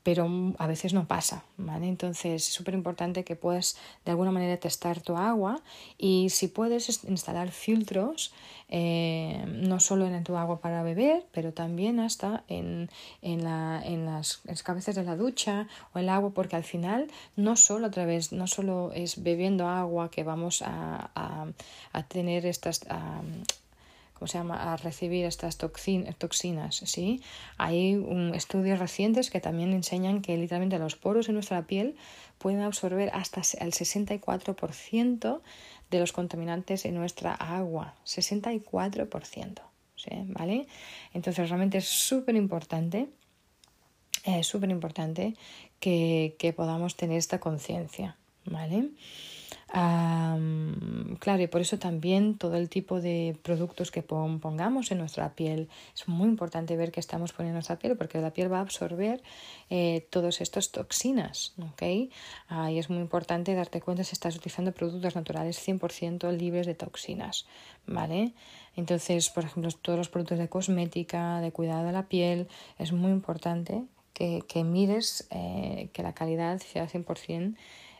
Pero 0.06 0.30
a 0.58 0.68
veces 0.68 0.94
no 0.94 1.08
pasa, 1.08 1.42
¿vale? 1.56 1.88
Entonces 1.88 2.34
es 2.34 2.44
súper 2.44 2.75
importante 2.75 3.25
que 3.25 3.34
puedas 3.34 3.76
de 4.04 4.12
alguna 4.12 4.30
manera 4.30 4.56
testar 4.56 5.00
tu 5.00 5.16
agua 5.16 5.60
y 5.98 6.30
si 6.30 6.46
puedes 6.46 7.02
instalar 7.08 7.50
filtros, 7.50 8.32
eh, 8.68 9.42
no 9.48 9.80
solo 9.80 10.06
en 10.06 10.22
tu 10.22 10.36
agua 10.36 10.60
para 10.60 10.84
beber, 10.84 11.26
pero 11.32 11.52
también 11.52 11.98
hasta 11.98 12.44
en, 12.46 12.88
en, 13.20 13.42
la, 13.42 13.82
en, 13.84 14.06
las, 14.06 14.42
cabezas 14.62 14.94
de 14.94 15.02
la 15.02 15.16
ducha 15.16 15.66
o 15.92 15.98
el 15.98 16.08
agua, 16.08 16.30
porque 16.30 16.54
al 16.54 16.62
final 16.62 17.08
no 17.34 17.56
solo 17.56 17.88
a 17.88 17.90
través, 17.90 18.30
no 18.30 18.46
solo 18.46 18.92
es 18.94 19.25
bebiendo 19.25 19.66
agua 19.66 20.08
que 20.12 20.22
vamos 20.22 20.62
a, 20.62 21.10
a 21.92 22.02
tener 22.04 22.46
estas... 22.46 22.82
¿cómo 24.18 24.26
se 24.26 24.38
llama?, 24.38 24.73
a 24.73 24.76
recibir 24.76 25.26
estas 25.26 25.58
toxinas, 25.58 26.76
¿sí? 26.76 27.23
Hay 27.58 27.96
un, 27.96 28.35
estudios 28.35 28.78
recientes 28.78 29.30
que 29.30 29.40
también 29.40 29.73
enseñan 29.73 30.23
que 30.23 30.37
literalmente 30.38 30.78
los 30.78 30.96
poros 30.96 31.28
en 31.28 31.35
nuestra 31.35 31.66
piel 31.66 31.96
pueden 32.38 32.61
absorber 32.61 33.11
hasta 33.12 33.42
el 33.62 33.73
64% 33.73 35.40
de 35.90 36.00
los 36.00 36.12
contaminantes 36.12 36.87
en 36.87 36.94
nuestra 36.94 37.35
agua, 37.35 37.94
64%, 38.06 39.61
¿sí? 39.96 40.11
¿vale? 40.28 40.66
Entonces 41.12 41.49
realmente 41.50 41.78
es 41.78 41.87
súper 41.87 42.37
importante, 42.37 43.11
es 44.25 44.46
súper 44.46 44.70
importante 44.70 45.35
que 45.78 46.54
podamos 46.56 46.96
tener 46.96 47.18
esta 47.18 47.38
conciencia, 47.38 48.16
¿vale? 48.46 48.90
Claro, 49.76 51.42
y 51.42 51.47
por 51.49 51.61
eso 51.61 51.78
también 51.78 52.38
todo 52.38 52.56
el 52.56 52.71
tipo 52.71 53.00
de 53.00 53.37
productos 53.42 53.90
que 53.90 54.02
pongamos 54.02 54.90
en 54.90 54.99
nuestra 54.99 55.35
piel 55.35 55.68
es 55.95 56.09
muy 56.09 56.28
importante 56.28 56.76
ver 56.76 56.92
que 56.92 57.00
estamos 57.00 57.33
poniendo 57.33 57.50
en 57.50 57.56
nuestra 57.56 57.78
piel 57.78 57.97
porque 57.97 58.21
la 58.21 58.33
piel 58.33 58.50
va 58.50 58.59
a 58.59 58.62
absorber 58.62 59.23
eh, 59.68 60.06
todas 60.09 60.40
estas 60.40 60.73
toxinas, 60.73 61.54
¿ok? 61.59 62.11
Ah, 62.49 62.71
y 62.71 62.78
es 62.78 62.88
muy 62.88 63.00
importante 63.00 63.54
darte 63.54 63.83
cuenta 63.83 64.02
si 64.02 64.14
estás 64.14 64.37
utilizando 64.37 64.73
productos 64.73 65.14
naturales 65.14 65.59
100% 65.66 66.33
libres 66.33 66.66
de 66.66 66.75
toxinas, 66.75 67.47
¿vale? 67.87 68.33
Entonces, 68.76 69.28
por 69.28 69.45
ejemplo, 69.45 69.71
todos 69.73 69.99
los 69.99 70.09
productos 70.09 70.38
de 70.38 70.49
cosmética, 70.49 71.40
de 71.40 71.52
cuidado 71.52 71.85
de 71.85 71.92
la 71.92 72.09
piel, 72.09 72.49
es 72.78 72.92
muy 72.92 73.11
importante 73.11 73.83
que, 74.14 74.42
que 74.49 74.64
mires 74.64 75.28
eh, 75.30 75.90
que 75.92 76.02
la 76.02 76.14
calidad 76.14 76.59
sea 76.61 76.88
100% 76.88 77.56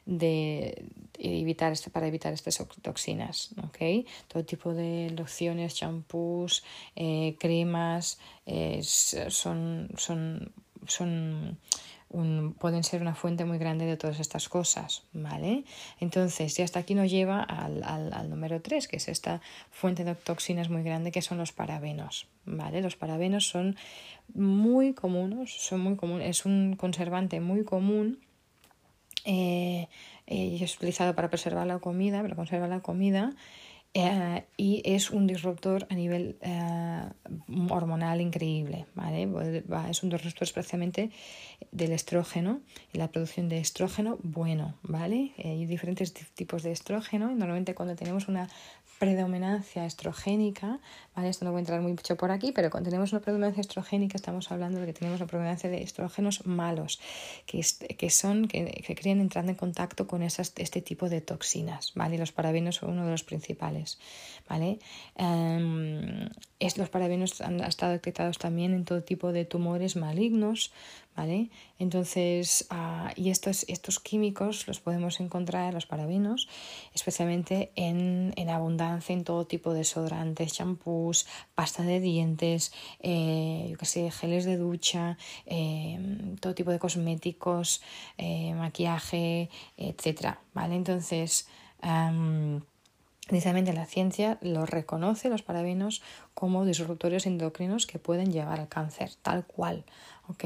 de 0.07 0.85
evitar 1.19 1.73
este, 1.73 1.91
para 1.91 2.07
evitar 2.07 2.33
estas 2.33 2.65
toxinas, 2.81 3.51
¿ok? 3.63 4.07
Todo 4.29 4.45
tipo 4.45 4.73
de 4.73 5.11
lociones, 5.11 5.75
champús, 5.75 6.65
eh, 6.95 7.37
cremas 7.39 8.19
son, 9.29 9.89
son, 9.97 10.53
son 10.87 11.59
pueden 12.59 12.85
ser 12.85 13.03
una 13.03 13.15
fuente 13.15 13.45
muy 13.45 13.59
grande 13.59 13.85
de 13.85 13.97
todas 13.97 14.21
estas 14.21 14.49
cosas, 14.49 15.03
¿vale? 15.13 15.65
Entonces, 16.01 16.59
y 16.59 16.63
hasta 16.63 16.81
aquí 16.81 16.95
nos 16.95 17.11
lleva 17.11 17.43
al, 17.43 17.83
al, 17.83 18.13
al 18.13 18.31
número 18.31 18.63
3, 18.63 18.89
que 18.89 18.97
es 18.97 19.09
esta 19.09 19.41
fuente 19.71 20.05
de 20.05 20.15
toxinas 20.15 20.71
muy 20.71 20.83
grande 20.83 21.11
que 21.11 21.21
son 21.21 21.39
los 21.39 21.53
parabenos, 21.53 22.29
¿vale? 22.45 22.81
Los 22.81 22.97
parabenos 22.97 23.49
son 23.49 23.77
muy 24.35 24.95
comunes, 24.95 25.51
son 25.51 25.81
muy 25.81 25.97
comunes, 25.97 26.29
es 26.29 26.47
un 26.47 26.77
conservante 26.77 27.41
muy 27.41 27.65
común 27.65 28.21
eh, 29.27 29.89
eh, 30.27 30.59
es 30.61 30.77
utilizado 30.77 31.15
para 31.15 31.29
preservar 31.29 31.67
la 31.67 31.81
comida, 31.81 32.23
para 32.23 32.37
conservar 32.37 32.69
la 32.69 32.81
comida, 32.81 33.35
eh, 33.93 34.45
y 34.57 34.83
es 34.85 35.11
un 35.11 35.27
disruptor 35.27 35.87
a 35.91 35.95
nivel 35.95 36.37
hormonal 37.71 38.21
increíble, 38.21 38.87
¿vale? 38.95 39.29
Es 39.91 40.03
un 40.03 40.11
disruptor 40.11 40.43
especialmente 40.43 41.11
del 41.73 41.93
estrógeno 41.93 42.61
y 42.93 42.99
la 42.99 43.09
producción 43.09 43.49
de 43.49 43.59
estrógeno 43.59 44.19
bueno, 44.23 44.75
¿vale? 44.83 45.33
Hay 45.43 45.67
diferentes 45.67 46.13
tipos 46.13 46.63
de 46.63 46.73
estrógeno 46.73 47.33
y 47.33 47.35
normalmente 47.35 47.75
cuando 47.75 47.97
tenemos 47.97 48.29
una 48.29 48.49
predominancia 48.99 49.85
estrogénica, 49.85 50.79
¿vale? 51.15 51.29
Esto 51.29 51.45
no 51.45 51.51
voy 51.51 51.59
a 51.59 51.61
entrar 51.61 51.81
mucho 51.81 52.17
por 52.17 52.31
aquí, 52.31 52.53
pero 52.53 52.71
cuando 52.71 52.89
tenemos 52.89 53.13
una 53.13 53.21
predominancia 53.21 53.61
estrogénica 53.61 54.17
estamos 54.17 54.51
hablando 54.51 54.81
de 54.81 54.87
que 54.87 54.93
tenemos 54.93 55.21
una 55.21 55.27
predominancia 55.27 55.69
de 55.69 55.83
estrógenos 55.83 56.47
malos, 56.47 57.01
que, 57.47 57.65
que 57.97 58.11
son, 58.11 58.49
que, 58.49 58.65
que 58.87 58.95
crían 58.95 59.21
entrando 59.21 59.53
en 59.53 59.59
contacto 59.59 60.07
con 60.07 60.23
esas, 60.23 60.53
este 60.57 60.81
tipo 60.81 61.09
de 61.09 61.21
toxinas, 61.21 61.93
¿vale? 61.95 62.17
Los 62.17 62.33
parabenos 62.33 62.77
son 62.77 62.91
uno 62.91 63.05
de 63.05 63.11
los 63.11 63.25
principales, 63.25 63.99
¿vale? 64.49 64.79
Em, 65.17 66.31
es, 66.59 66.79
los 66.79 66.89
parabenos 66.89 67.41
han, 67.41 67.61
estado 67.61 67.93
detectados 67.93 68.39
también 68.39 68.73
en 68.73 68.85
todo 68.85 69.03
tipo 69.03 69.33
de 69.33 69.45
tumores 69.45 69.97
malignos, 69.97 70.73
¿vale? 71.15 71.51
Entonces, 71.79 72.67
ah, 72.71 73.13
y 73.17 73.31
estos, 73.31 73.65
estos 73.69 74.01
químicos 74.01 74.67
los 74.69 74.81
podemos 74.81 75.21
encontrar, 75.21 75.75
los 75.75 75.87
parabenos, 75.87 76.49
especialmente 76.95 77.73
en, 77.75 78.33
en 78.37 78.49
abundancia 78.51 78.86
en 79.09 79.25
todo 79.25 79.47
tipo 79.47 79.73
de 79.73 79.79
desodorantes, 79.79 80.53
champús, 80.53 81.27
pasta 81.55 81.83
de 81.83 82.01
dientes, 82.01 82.73
eh, 83.01 83.69
yo 83.71 83.79
qué 83.79 83.87
sé, 83.87 84.11
geles 84.11 84.45
de 84.45 84.57
ducha, 84.57 85.17
eh, 85.47 85.99
todo 86.41 86.55
tipo 86.55 86.71
de 86.71 86.79
cosméticos, 86.79 87.83
eh, 88.19 88.55
maquillaje, 88.55 89.51
etcétera, 89.77 90.41
¿vale? 90.55 90.77
Entonces, 90.77 91.49
Precisamente 93.29 93.73
la 93.73 93.87
ciencia 93.87 94.39
los 94.41 94.71
reconoce, 94.71 95.29
los 95.29 95.43
parabenos, 95.43 96.01
como 96.33 96.65
disruptores 96.65 97.27
endocrinos 97.27 97.87
que 97.87 97.99
pueden 97.99 98.33
llevar 98.33 98.61
al 98.61 98.69
cáncer, 98.69 99.11
tal 99.23 99.45
cual. 99.45 99.85
¿ok? 100.29 100.45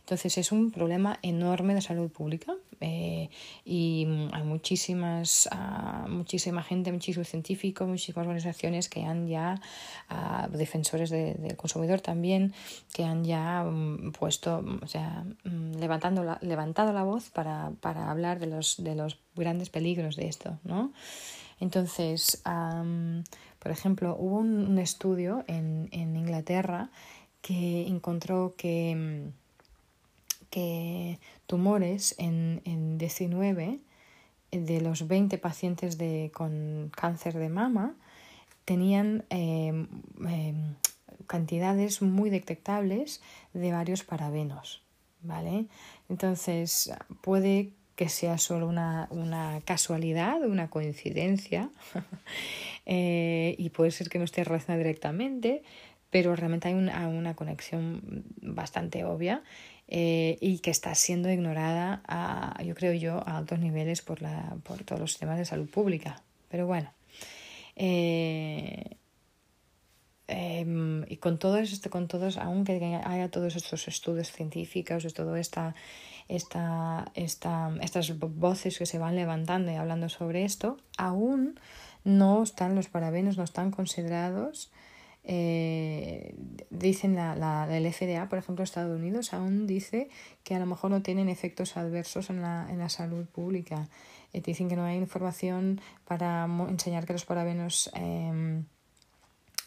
Entonces 0.00 0.38
es 0.38 0.52
un 0.52 0.70
problema 0.70 1.18
enorme 1.22 1.74
de 1.74 1.80
salud 1.80 2.10
pública 2.10 2.54
eh, 2.80 3.28
y 3.64 4.06
hay 4.32 4.42
muchísimas, 4.42 5.48
uh, 5.52 6.08
muchísima 6.08 6.62
gente, 6.62 6.92
muchísimos 6.92 7.28
científicos, 7.28 7.88
muchísimas 7.88 8.26
organizaciones 8.26 8.88
que 8.88 9.04
han 9.04 9.26
ya, 9.26 9.60
uh, 10.10 10.56
defensores 10.56 11.10
de, 11.10 11.34
del 11.34 11.56
consumidor 11.56 12.00
también, 12.00 12.54
que 12.92 13.04
han 13.04 13.24
ya 13.24 13.64
um, 13.66 14.12
puesto, 14.12 14.64
o 14.82 14.86
sea, 14.86 15.24
levantando 15.44 16.38
levantado 16.40 16.92
la 16.92 17.02
voz 17.02 17.30
para, 17.30 17.72
para 17.80 18.10
hablar 18.10 18.38
de 18.38 18.46
los, 18.46 18.82
de 18.82 18.94
los 18.94 19.18
grandes 19.34 19.70
peligros 19.70 20.16
de 20.16 20.28
esto, 20.28 20.58
¿no? 20.64 20.92
Entonces, 21.60 22.40
por 23.58 23.72
ejemplo, 23.72 24.16
hubo 24.16 24.38
un, 24.38 24.68
un 24.68 24.78
estudio 24.78 25.44
en, 25.48 25.88
en 25.90 26.14
Inglaterra 26.14 26.90
que 27.42 27.86
encontró 27.86 28.54
que, 28.56 29.32
que 30.50 31.18
tumores 31.46 32.14
en, 32.18 32.62
en 32.64 32.98
19 32.98 33.78
de 34.50 34.80
los 34.80 35.06
20 35.06 35.38
pacientes 35.38 35.98
de, 35.98 36.30
con 36.32 36.90
cáncer 36.94 37.34
de 37.34 37.48
mama 37.48 37.94
tenían 38.64 39.24
em, 39.30 39.88
em, 40.26 40.74
cantidades 41.26 42.02
muy 42.02 42.30
detectables 42.30 43.22
de 43.52 43.72
varios 43.72 44.04
parabenos. 44.04 44.82
¿vale? 45.22 45.66
Entonces, 46.08 46.92
puede 47.20 47.72
que 47.96 48.08
sea 48.08 48.38
solo 48.38 48.68
una, 48.68 49.08
una 49.10 49.60
casualidad, 49.64 50.42
una 50.42 50.70
coincidencia, 50.70 51.70
eh, 52.86 53.56
y 53.58 53.70
puede 53.70 53.90
ser 53.90 54.08
que 54.08 54.18
no 54.18 54.24
esté 54.24 54.44
relacionada 54.44 54.78
directamente, 54.78 55.62
pero 56.10 56.34
realmente 56.36 56.68
hay 56.68 56.74
una, 56.74 57.34
conexión 57.34 58.24
bastante 58.40 59.04
obia 59.04 59.42
eh, 59.88 60.36
y 60.40 60.58
que 60.58 60.70
está 60.70 60.94
siendo 60.94 61.30
ignorada, 61.30 62.02
a, 62.06 62.62
yo 62.62 62.74
creo 62.74 62.92
yo, 62.92 63.26
a 63.26 63.38
altos 63.38 63.58
niveles 63.58 64.02
por, 64.02 64.20
la, 64.20 64.56
por 64.62 64.84
todos 64.84 65.00
los 65.00 65.10
sistemas 65.12 65.38
de 65.38 65.46
salud 65.46 65.68
pública. 65.68 66.22
Pero 66.50 66.66
bueno, 66.66 66.92
eh, 67.74 68.96
em, 70.26 71.04
y 71.08 71.16
con 71.16 71.38
todos, 71.38 71.72
este, 71.72 71.88
con 71.88 72.06
todos, 72.06 72.36
aunque 72.36 73.00
haya 73.02 73.30
todos 73.30 73.56
estos 73.56 73.88
estudios 73.88 74.30
científicos, 74.30 75.04
de 75.04 75.10
todo 75.10 75.36
esta, 75.36 75.74
esta, 76.28 77.10
esta, 77.14 77.72
estas 77.80 78.18
voces 78.18 78.76
que 78.78 78.84
se 78.84 78.98
van 78.98 79.16
levantando 79.16 79.72
y 79.72 79.76
hablando 79.76 80.10
sobre 80.10 80.44
esto, 80.44 80.76
aún 80.98 81.58
no 82.04 82.42
están 82.42 82.74
los 82.74 82.88
parabenos, 82.88 83.38
no 83.38 83.44
están 83.44 83.70
considerados 83.70 84.70
eh, 85.24 86.34
dicen 86.70 87.14
la, 87.14 87.34
la, 87.34 87.76
el 87.76 87.92
FDA, 87.92 88.28
por 88.28 88.38
ejemplo, 88.38 88.64
Estados 88.64 88.98
Unidos, 88.98 89.34
aún 89.34 89.66
dice 89.66 90.08
que 90.44 90.54
a 90.54 90.58
lo 90.58 90.66
mejor 90.66 90.90
no 90.90 91.02
tienen 91.02 91.28
efectos 91.28 91.76
adversos 91.76 92.30
en 92.30 92.40
la, 92.40 92.66
en 92.70 92.78
la 92.78 92.88
salud 92.88 93.26
pública. 93.26 93.88
Eh, 94.32 94.40
dicen 94.40 94.68
que 94.68 94.76
no 94.76 94.84
hay 94.84 94.96
información 94.96 95.80
para 96.06 96.44
enseñar 96.68 97.06
que 97.06 97.12
los 97.12 97.24
parabenos, 97.24 97.90
em, 97.94 98.64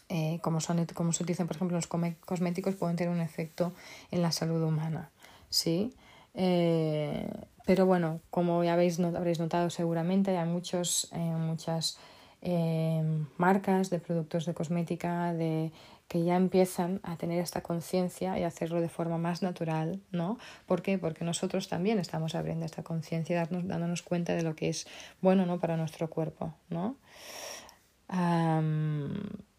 eh, 0.08 0.38
como, 0.42 0.60
son, 0.60 0.84
como 0.86 1.12
se 1.12 1.22
utilizan, 1.22 1.46
por 1.46 1.56
ejemplo, 1.56 1.76
los 1.76 1.86
cosméticos, 1.86 2.74
pueden 2.74 2.96
tener 2.96 3.12
un 3.12 3.20
efecto 3.20 3.72
en 4.10 4.22
la 4.22 4.32
salud 4.32 4.62
humana. 4.62 5.10
¿sí? 5.48 5.94
Eh, 6.34 7.28
pero 7.66 7.86
bueno, 7.86 8.20
como 8.30 8.64
ya 8.64 8.74
habéis, 8.74 8.98
habréis 9.00 9.38
notado 9.38 9.70
seguramente, 9.70 10.36
hay 10.36 10.48
muchos, 10.48 11.10
muchas 11.12 11.98
Em, 12.44 13.26
marcas 13.36 13.88
de 13.88 14.00
productos 14.00 14.46
de 14.46 14.54
cosmética 14.54 15.32
de 15.32 15.70
que 16.08 16.24
ya 16.24 16.34
empiezan 16.34 16.98
a 17.04 17.16
tener 17.16 17.38
esta 17.40 17.62
conciencia 17.62 18.36
y 18.36 18.42
hacerlo 18.42 18.80
de 18.80 18.88
forma 18.88 19.16
más 19.16 19.42
natural, 19.42 20.00
¿no? 20.10 20.38
¿Por 20.66 20.82
qué? 20.82 20.98
Porque 20.98 21.24
nosotros 21.24 21.68
también 21.68 22.00
estamos 22.00 22.34
abriendo 22.34 22.66
esta 22.66 22.82
conciencia 22.82 23.40
y 23.40 23.62
dándonos 23.62 24.02
cuenta 24.02 24.34
de 24.34 24.42
lo 24.42 24.56
que 24.56 24.70
es 24.70 24.88
bueno 25.20 25.46
¿no? 25.46 25.60
para 25.60 25.76
nuestro 25.76 26.10
cuerpo, 26.10 26.52
¿no? 26.68 26.96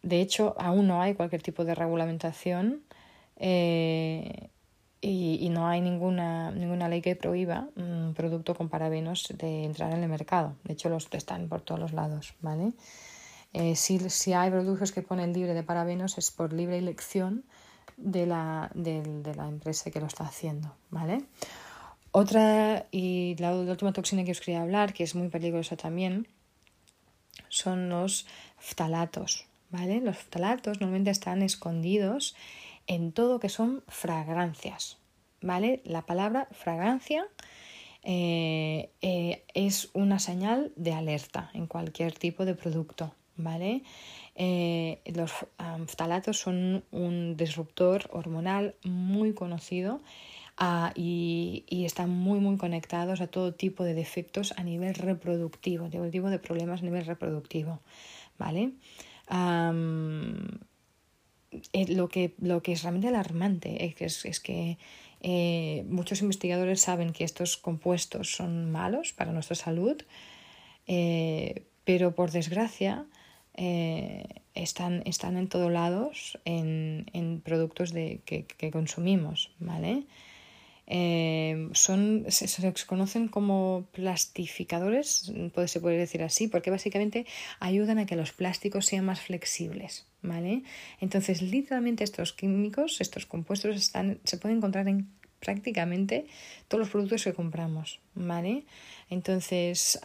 de 0.04 0.22
hecho, 0.22 0.56
aún 0.60 0.86
no 0.86 1.02
hay 1.02 1.16
cualquier 1.16 1.42
tipo 1.42 1.66
de 1.66 1.74
regulamentación 1.74 2.84
eh, 3.38 4.50
y, 5.02 5.50
no 5.50 5.68
hay 5.68 5.82
ninguna, 5.82 6.52
ninguna 6.52 6.88
ley 6.88 7.02
que 7.02 7.16
prohíba 7.16 7.68
producto 8.13 8.55
con 8.55 8.70
parabenos 8.70 9.34
de 9.38 9.63
entrar 9.63 9.93
en 9.93 10.03
el 10.03 10.10
mercado. 10.10 10.55
De 10.63 10.74
hecho, 10.74 10.89
los 10.89 11.08
están 11.12 11.48
por 11.48 11.62
todos 11.62 11.79
los 11.79 11.93
lados, 11.93 12.34
¿vale? 12.41 12.74
Eh, 13.53 13.75
si, 13.75 14.00
si, 14.10 14.34
hay 14.34 14.50
productos 14.50 14.91
que 14.91 15.03
ponen 15.03 15.32
libre 15.32 15.53
de 15.53 15.62
parabenos 15.62 16.17
es 16.17 16.32
por 16.32 16.53
libre 16.53 16.79
elección 16.79 17.43
de 17.98 18.25
la, 18.25 18.72
de, 18.74 19.34
la 19.36 19.48
empresa 19.48 19.91
que 19.91 20.00
lo 20.00 20.08
está 20.08 20.25
haciendo, 20.25 20.75
¿vale? 20.89 21.24
Otra 22.12 22.88
y 22.91 23.36
la, 23.38 23.55
última 23.55 23.93
toxina 23.93 24.24
que 24.24 24.32
os 24.32 24.39
quería 24.39 24.62
hablar, 24.62 24.93
que 24.93 25.03
es 25.03 25.15
muy 25.15 25.29
peligrosa 25.29 25.75
también, 25.77 26.27
son 27.50 27.89
los 27.89 28.25
ftalatos, 28.58 29.46
¿vale? 29.70 30.01
Los 30.01 30.17
ftalatos 30.17 30.79
normalmente 30.79 31.12
están 31.12 31.41
escondidos 31.41 32.36
en 32.88 33.12
todo 33.12 33.39
que 33.39 33.50
son 33.50 33.84
fragancias, 33.88 34.98
¿vale? 35.41 35.82
La 35.86 36.03
palabra 36.03 36.48
fragancia 36.51 37.27
eh, 38.04 38.90
eh, 39.02 39.44
es 39.54 39.90
una 39.94 40.20
señal 40.20 40.74
de 40.76 40.92
alerta 40.94 41.50
en 41.54 41.68
cualquier 41.68 42.13
tipo 42.13 42.44
de 42.44 42.54
producto, 42.54 43.16
¿vale? 43.38 43.84
Eh, 44.36 45.00
los 45.16 45.32
phtalatos 45.88 46.38
son 46.38 46.84
un 46.92 47.38
disruptor 47.38 48.10
hormonal 48.12 48.76
muy 48.84 49.34
conocido 49.34 50.02
ah, 50.58 50.92
y, 50.96 51.63
están 51.70 52.10
muy 52.10 52.39
muy 52.39 52.58
conectados 52.58 53.22
a 53.22 53.28
todo 53.28 53.54
tipo 53.54 53.84
de 53.84 53.94
defectos 53.94 54.54
a 54.58 54.63
nivel 54.63 54.96
reproductivo, 54.96 55.89
todo 55.89 56.10
tipo 56.10 56.30
de 56.30 56.39
problemas 56.39 56.82
a 56.82 56.86
nivel 56.86 57.06
reproductivo, 57.06 57.80
¿vale? 58.38 58.74
Lo, 61.88 62.10
que, 62.10 62.34
lo 62.39 62.62
que 62.63 62.74
es 62.74 62.82
realmente 62.82 63.08
alarmante 63.08 63.86
es 63.86 64.39
que 64.39 64.78
eh, 65.24 65.86
muchos 65.88 66.22
investigadores 66.22 66.82
saben 66.82 67.14
que 67.14 67.24
estos 67.24 67.56
compuestos 67.56 68.36
son 68.36 68.72
malos 68.72 69.14
para 69.14 69.32
nuestra 69.32 69.56
salud, 69.56 70.02
eh, 70.86 71.64
pero 71.86 72.14
por 72.14 72.32
desgracia 72.32 73.06
están, 74.54 75.04
están 75.06 75.38
en 75.38 75.48
todos 75.48 75.72
lados 75.72 76.40
en, 76.44 77.06
en 77.14 77.40
productos 77.40 77.94
de, 77.94 78.22
que, 78.26 78.72
consumimos, 78.72 79.52
¿vale? 79.60 80.04
Eh, 80.88 81.70
son, 81.74 82.26
se, 82.28 82.48
se, 82.48 82.74
conocen 82.86 83.30
como 83.30 83.86
plastificadores, 83.94 85.32
se 85.68 85.80
puede 85.80 85.98
decir 85.98 86.24
así, 86.24 86.50
porque 86.50 86.72
básicamente 86.72 87.26
ayudan 87.60 88.00
a 88.00 88.06
que 88.06 88.18
los 88.18 88.34
plásticos 88.34 88.88
sean 88.88 89.06
más 89.06 89.22
flexibles. 89.22 90.06
¿Vale? 90.24 90.64
Entonces, 91.00 91.42
literalmente 91.42 92.04
estos 92.04 92.34
químicos, 92.34 93.00
estos 93.02 93.26
compuestos, 93.26 93.76
están, 93.76 94.20
se 94.24 94.38
pueden 94.38 94.58
encontrar 94.58 94.88
en 94.88 95.08
prácticamente 95.40 96.26
todos 96.68 96.80
los 96.80 96.90
productos 96.90 97.24
que 97.24 97.34
compramos. 97.34 98.00
¿vale? 98.16 98.64
Entonces, 99.10 100.00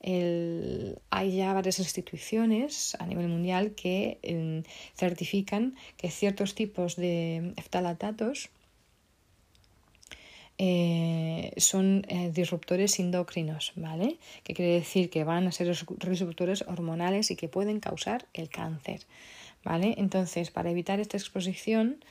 el, 0.00 0.98
hay 1.10 1.36
ya 1.36 1.52
varias 1.52 1.78
instituciones 1.80 2.96
a 2.98 3.06
nivel 3.06 3.28
mundial 3.28 3.72
que 3.72 4.18
em, 4.22 4.62
certifican 4.94 5.74
que 5.96 6.10
ciertos 6.10 6.54
tipos 6.54 6.96
de 6.96 7.52
ftalatatos 7.58 8.50
eh, 10.62 11.54
son 11.56 12.04
eh, 12.06 12.30
disruptores 12.34 13.00
endocrinos, 13.00 13.72
¿vale? 13.76 14.18
Que 14.44 14.52
quiere 14.52 14.72
decir 14.72 15.08
que 15.08 15.24
van 15.24 15.46
a 15.46 15.52
ser 15.52 15.74
disruptores 16.06 16.66
hormonales 16.68 17.30
y 17.30 17.36
que 17.36 17.48
pueden 17.48 17.80
causar 17.80 18.26
el 18.34 18.50
cáncer, 18.50 19.06
¿vale? 19.64 19.94
Entonces, 19.96 20.50
para 20.50 20.70
evitar 20.70 21.00
esta 21.00 21.16
exposición, 21.16 22.04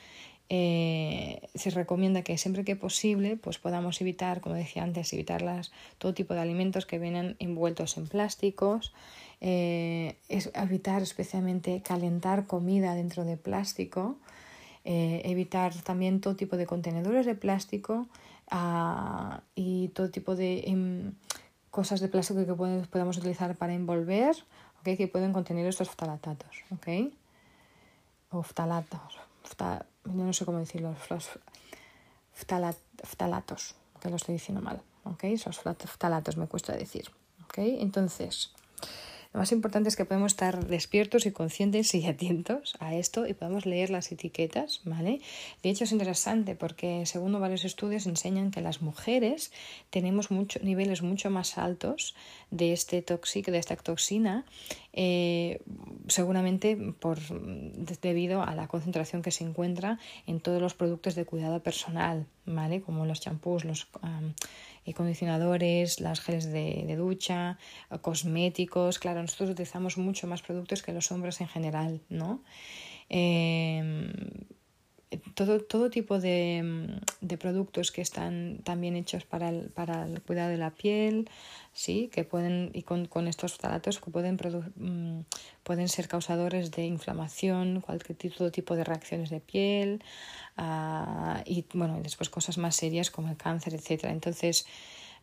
eh, 0.48 1.42
se 1.54 1.70
recomienda 1.70 2.22
que 2.22 2.36
siempre 2.38 2.64
que 2.64 2.74
posible 2.74 3.36
pues 3.36 3.58
podamos 3.58 4.00
evitar, 4.00 4.40
como 4.40 4.56
decía 4.56 4.82
antes, 4.82 5.12
evitar 5.12 5.44
todo 5.98 6.12
tipo 6.12 6.34
de 6.34 6.40
alimentos 6.40 6.86
que 6.86 6.98
vienen 6.98 7.36
envueltos 7.38 7.96
en 7.98 8.08
plásticos, 8.08 8.92
es 9.40 10.50
evitar 10.54 11.02
especialmente 11.02 11.82
calentar 11.82 12.48
comida 12.48 12.96
dentro 12.96 13.24
de 13.24 13.36
plástico, 13.36 14.18
evitar 14.84 15.72
también 15.82 16.20
todo 16.20 16.34
tipo 16.34 16.56
de 16.56 16.66
contenedores 16.66 17.24
de 17.26 17.36
plástico, 17.36 18.08
y 19.54 19.88
todo 19.88 20.10
tipo 20.10 20.34
de 20.34 20.64
em, 20.66 21.12
cosas 21.70 22.00
de 22.00 22.08
plástico 22.08 22.44
que 22.44 22.54
podemos 22.86 23.16
utilizar 23.16 23.56
para 23.56 23.74
envolver, 23.74 24.36
¿okay? 24.80 24.96
que 24.96 25.08
pueden 25.08 25.32
contener 25.32 25.66
estos 25.66 25.88
ftalatatos, 25.90 26.64
¿ok? 26.70 27.12
O 28.30 28.42
ftalatos, 28.42 29.18
yo 30.04 30.24
no 30.24 30.32
sé 30.32 30.44
cómo 30.44 30.58
decirlo, 30.58 30.94
los 31.10 31.28
que 34.00 34.08
lo 34.08 34.16
estoy 34.16 34.34
diciendo 34.34 34.62
mal, 34.62 34.82
¿ok? 35.04 35.24
Esos 35.24 35.58
ftalatos 35.58 36.36
me 36.36 36.46
cuesta 36.46 36.74
decir, 36.74 37.10
¿ok? 37.44 37.58
Entonces, 37.58 38.52
lo 39.32 39.38
más 39.38 39.52
importante 39.52 39.88
es 39.88 39.94
que 39.94 40.04
podemos 40.04 40.32
estar 40.32 40.66
despiertos 40.66 41.24
y 41.24 41.30
conscientes 41.30 41.94
y 41.94 42.04
atentos 42.04 42.76
a 42.80 42.96
esto 42.96 43.28
y 43.28 43.34
podemos 43.34 43.64
leer 43.64 43.90
las 43.90 44.10
etiquetas, 44.10 44.80
¿vale? 44.84 45.20
De 45.62 45.70
hecho 45.70 45.84
es 45.84 45.92
interesante 45.92 46.56
porque 46.56 47.06
según 47.06 47.38
varios 47.40 47.64
estudios 47.64 48.06
enseñan 48.06 48.50
que 48.50 48.60
las 48.60 48.82
mujeres 48.82 49.52
tenemos 49.90 50.32
mucho, 50.32 50.58
niveles 50.64 51.02
mucho 51.02 51.30
más 51.30 51.58
altos 51.58 52.16
de 52.50 52.72
este 52.72 53.02
tóxico, 53.02 53.52
de 53.52 53.58
esta 53.58 53.76
toxina, 53.76 54.44
eh, 54.92 55.60
seguramente 56.08 56.76
por, 56.76 57.18
debido 58.00 58.42
a 58.42 58.54
la 58.54 58.68
concentración 58.68 59.22
que 59.22 59.30
se 59.30 59.44
encuentra 59.44 59.98
en 60.26 60.40
todos 60.40 60.60
los 60.60 60.74
productos 60.74 61.14
de 61.14 61.24
cuidado 61.24 61.62
personal, 61.62 62.26
¿vale? 62.46 62.80
Como 62.80 63.06
los 63.06 63.20
champús, 63.20 63.64
los 63.64 63.88
condicionadores, 64.94 66.00
las 66.00 66.20
geles 66.20 66.50
de, 66.50 66.96
ducha, 66.96 67.58
cosméticos. 68.02 68.98
Claro, 68.98 69.22
nosotros 69.22 69.50
utilizamos 69.50 69.98
mucho 69.98 70.26
más 70.26 70.42
productos 70.42 70.82
que 70.82 70.92
los 70.92 71.12
hombres 71.12 71.40
en 71.40 71.48
general, 71.48 72.00
¿no? 72.08 72.42
Em, 73.08 74.12
todo, 75.34 75.60
todo 75.60 75.90
tipo 75.90 76.20
de, 76.20 77.00
de, 77.20 77.36
productos 77.36 77.90
que 77.90 78.00
están 78.00 78.60
también 78.62 78.94
hechos 78.94 79.24
para 79.24 79.48
el, 79.48 79.70
para 79.70 80.06
el 80.06 80.22
cuidado 80.22 80.50
de 80.50 80.56
la 80.56 80.70
piel, 80.70 81.28
¿sí? 81.72 82.08
que 82.12 82.22
pueden, 82.22 82.70
y 82.74 82.82
con, 82.82 83.06
con 83.06 83.26
estos 83.26 83.54
ftalatos 83.54 83.98
que 83.98 84.10
pueden, 84.10 84.38
mm, 84.76 85.24
pueden 85.64 85.88
ser 85.88 86.06
causadores 86.06 86.70
de 86.70 86.86
inflamación, 86.86 87.80
cualquier 87.80 88.32
todo 88.32 88.52
tipo 88.52 88.76
de 88.76 88.84
reacciones 88.84 89.30
de 89.30 89.40
piel 89.40 90.02
uh, 90.58 91.42
y 91.44 91.64
bueno, 91.74 91.98
después 92.02 92.30
cosas 92.30 92.58
más 92.58 92.76
serias 92.76 93.10
como 93.10 93.28
el 93.28 93.36
cáncer, 93.36 93.74
etc. 93.74 94.04
Entonces, 94.04 94.64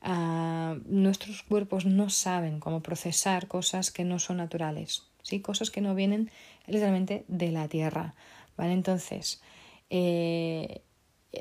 uh, 0.03 0.75
nuestros 0.85 1.43
cuerpos 1.43 1.85
no 1.85 2.09
saben 2.09 2.59
cómo 2.59 2.81
procesar 2.81 3.47
cosas 3.47 3.91
que 3.91 4.03
no 4.03 4.19
son 4.19 4.37
naturales, 4.37 5.03
¿sí? 5.21 5.39
cosas 5.39 5.71
que 5.71 5.79
no 5.79 5.95
vienen 5.95 6.29
literalmente 6.65 7.23
de 7.29 7.51
la 7.51 7.69
tierra. 7.69 8.15
¿vale? 8.57 8.73
Entonces, 8.73 9.41
eh, 9.89 10.81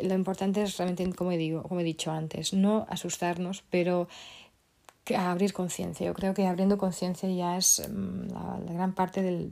lo 0.02 0.14
importante 0.14 0.62
es 0.62 0.76
realmente, 0.76 1.10
como, 1.14 1.30
digo, 1.30 1.62
como 1.62 1.80
he 1.80 1.84
dicho 1.84 2.10
antes, 2.10 2.52
no 2.52 2.86
asustarnos, 2.88 3.64
pero 3.70 4.08
abrir 5.16 5.52
conciencia. 5.52 6.06
Yo 6.06 6.14
creo 6.14 6.34
que 6.34 6.46
abriendo 6.46 6.78
conciencia 6.78 7.28
ya 7.30 7.56
es 7.56 7.88
mm, 7.88 8.32
la, 8.32 8.58
gran 8.72 8.94
parte 8.94 9.22
del, 9.22 9.50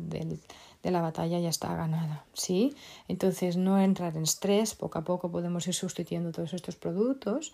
de 0.85 0.91
la 0.91 1.01
batalla 1.01 1.39
ya 1.39 1.49
está 1.49 1.75
ganada, 1.75 2.25
¿sí? 2.35 2.75
Entonces 3.09 3.57
no 3.57 3.81
entrar 3.81 4.17
en 4.17 4.25
estrés, 4.25 4.75
poco 4.75 4.99
a 4.99 5.05
poco 5.05 5.31
podemos 5.31 5.67
ir 5.67 5.75
sustituyendo 5.75 6.31
todos 6.31 6.53
estos 6.53 6.77
productos, 6.77 7.53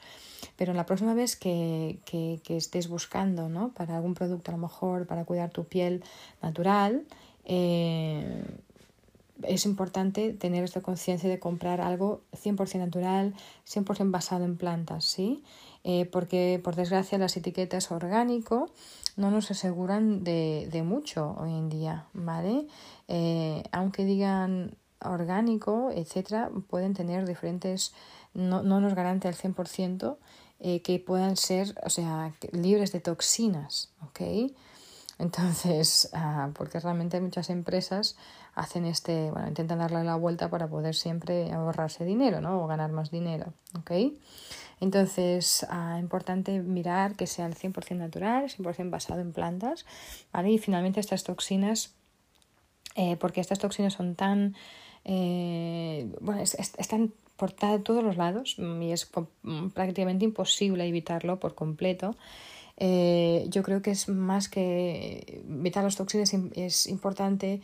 pero 0.57 0.75
la 0.75 0.85
próxima 0.85 1.15
vez 1.15 1.37
que, 1.37 2.01
que, 2.05 2.41
que 2.43 2.57
estés 2.57 2.89
buscando, 2.89 3.49
¿no? 3.49 3.73
Para 3.73 3.97
algún 3.97 4.15
producto 4.15 4.51
a 4.51 4.57
lo 4.57 4.63
mejor, 4.63 5.07
para 5.07 5.25
cuidar 5.25 5.51
tu 5.51 5.65
piel 5.65 6.03
natural, 6.43 7.05
eh, 7.45 8.43
es 9.43 9.67
importante 9.67 10.33
tener 10.33 10.65
esta 10.65 10.81
conciencia 10.81 11.29
de 11.29 11.39
comprar 11.39 11.81
algo 11.81 12.23
100% 12.33 12.79
natural, 12.79 13.35
100% 13.67 14.11
basado 14.11 14.45
en 14.45 14.57
plantas, 14.57 15.05
¿sí? 15.05 15.43
Eh, 15.85 16.05
porque 16.07 16.61
por 16.63 16.77
desgracia 16.77 17.19
las 17.19 17.37
etiquetas 17.37 17.91
orgánico 17.91 18.71
no 19.17 19.31
nos 19.31 19.51
aseguran 19.51 20.25
de, 20.25 20.69
de 20.71 20.83
mucho 20.83 21.37
hoy 21.39 21.51
en 21.51 21.69
día, 21.69 22.07
¿vale? 22.13 22.67
Eh, 23.09 23.63
aunque 23.73 24.05
digan 24.05 24.77
orgánico, 25.03 25.91
etcétera, 25.95 26.51
pueden 26.69 26.95
tener 26.95 27.27
diferentes, 27.27 27.95
no, 28.35 28.63
no 28.63 28.81
nos 28.81 28.95
garante 28.95 29.29
al 29.29 29.35
100% 29.35 30.17
eh, 30.61 30.83
que 30.83 30.99
puedan 30.99 31.37
ser, 31.37 31.75
o 31.85 31.91
sea, 31.91 32.35
libres 32.53 32.93
de 32.93 33.01
toxinas, 33.01 33.91
¿ok? 34.03 34.53
Entonces, 35.21 36.09
ah, 36.15 36.51
porque 36.55 36.81
realmente 36.81 37.21
muchas 37.21 37.51
empresas 37.51 38.17
hacen 38.55 38.87
este, 38.87 39.31
bueno, 39.31 39.49
intentan 39.49 39.79
darle 39.79 40.03
la 40.03 40.17
vuelta 40.17 40.49
para 40.49 40.67
poder 40.67 40.95
siempre 40.95 41.53
ahorrarse 41.53 42.05
dinero, 42.05 42.41
¿no? 42.41 42.63
O 42.63 42.67
ganar 42.67 42.91
más 42.91 43.11
dinero, 43.11 43.53
¿ok? 43.79 43.93
Entonces, 44.81 45.63
es 45.63 45.67
ah, 45.71 45.99
importante 46.01 46.59
mirar 46.61 47.15
que 47.15 47.27
sea 47.27 47.47
el 47.47 47.55
100% 47.55 47.97
natural, 47.97 48.49
100% 48.49 48.91
basado 48.91 49.21
en 49.21 49.33
plantas, 49.33 49.85
¿vale? 50.33 50.51
Y 50.51 50.59
finalmente 50.59 51.01
estas 51.01 51.23
toxinas, 51.23 51.95
eh, 52.97 53.17
porque 53.19 53.43
estas 53.43 53.59
toxinas 53.59 53.93
son 53.93 54.15
tan, 54.15 54.57
eh, 55.05 56.11
bueno, 56.21 56.41
están 56.43 57.13
por 57.37 57.53
todos 57.53 58.05
los 58.05 58.19
lados 58.19 58.57
y 58.59 58.93
es 58.93 59.11
prácticamente 59.73 60.27
imposible 60.27 60.87
evitarlo 60.87 61.41
por 61.41 61.55
completo. 61.55 62.15
Eh, 62.83 63.47
yo 63.51 63.63
creo 63.63 63.83
que 63.83 63.91
es 63.91 64.09
más 64.09 64.49
que 64.49 65.43
evitar 65.49 65.85
las 65.85 65.97
toxinas, 65.97 66.33
es 66.55 66.87
importante 66.87 67.61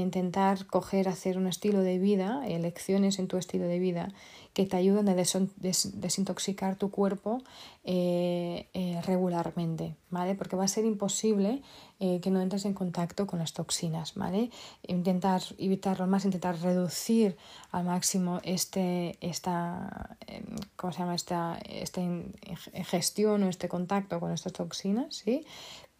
intentar 0.00 0.66
coger, 0.66 1.08
hacer 1.08 1.38
un 1.38 1.46
estilo 1.46 1.80
de 1.80 1.98
vida, 1.98 2.46
elecciones 2.46 3.18
en 3.18 3.28
tu 3.28 3.36
estilo 3.36 3.66
de 3.66 3.78
vida 3.78 4.12
que 4.56 4.64
te 4.64 4.78
ayuden 4.78 5.06
a 5.10 5.14
desintoxicar 5.14 6.76
tu 6.76 6.90
cuerpo 6.90 7.42
eh, 7.84 8.68
eh, 8.72 9.02
regularmente, 9.04 9.96
¿vale? 10.08 10.34
Porque 10.34 10.56
va 10.56 10.64
a 10.64 10.68
ser 10.68 10.86
imposible 10.86 11.60
eh, 12.00 12.20
que 12.20 12.30
no 12.30 12.40
entres 12.40 12.64
en 12.64 12.72
contacto 12.72 13.26
con 13.26 13.38
las 13.38 13.52
toxinas, 13.52 14.14
¿vale? 14.14 14.50
Intentar 14.86 15.42
evitarlo 15.58 16.06
más, 16.06 16.24
intentar 16.24 16.58
reducir 16.58 17.36
al 17.70 17.84
máximo 17.84 18.40
este, 18.44 19.18
esta, 19.20 20.16
em, 20.26 20.56
¿cómo 20.76 20.90
se 20.90 21.00
llama? 21.00 21.14
Esta, 21.14 21.58
esta 21.68 22.00
ingestión 22.00 23.42
o 23.42 23.48
este 23.50 23.68
contacto 23.68 24.20
con 24.20 24.32
estas 24.32 24.54
toxinas, 24.54 25.16
¿sí? 25.16 25.44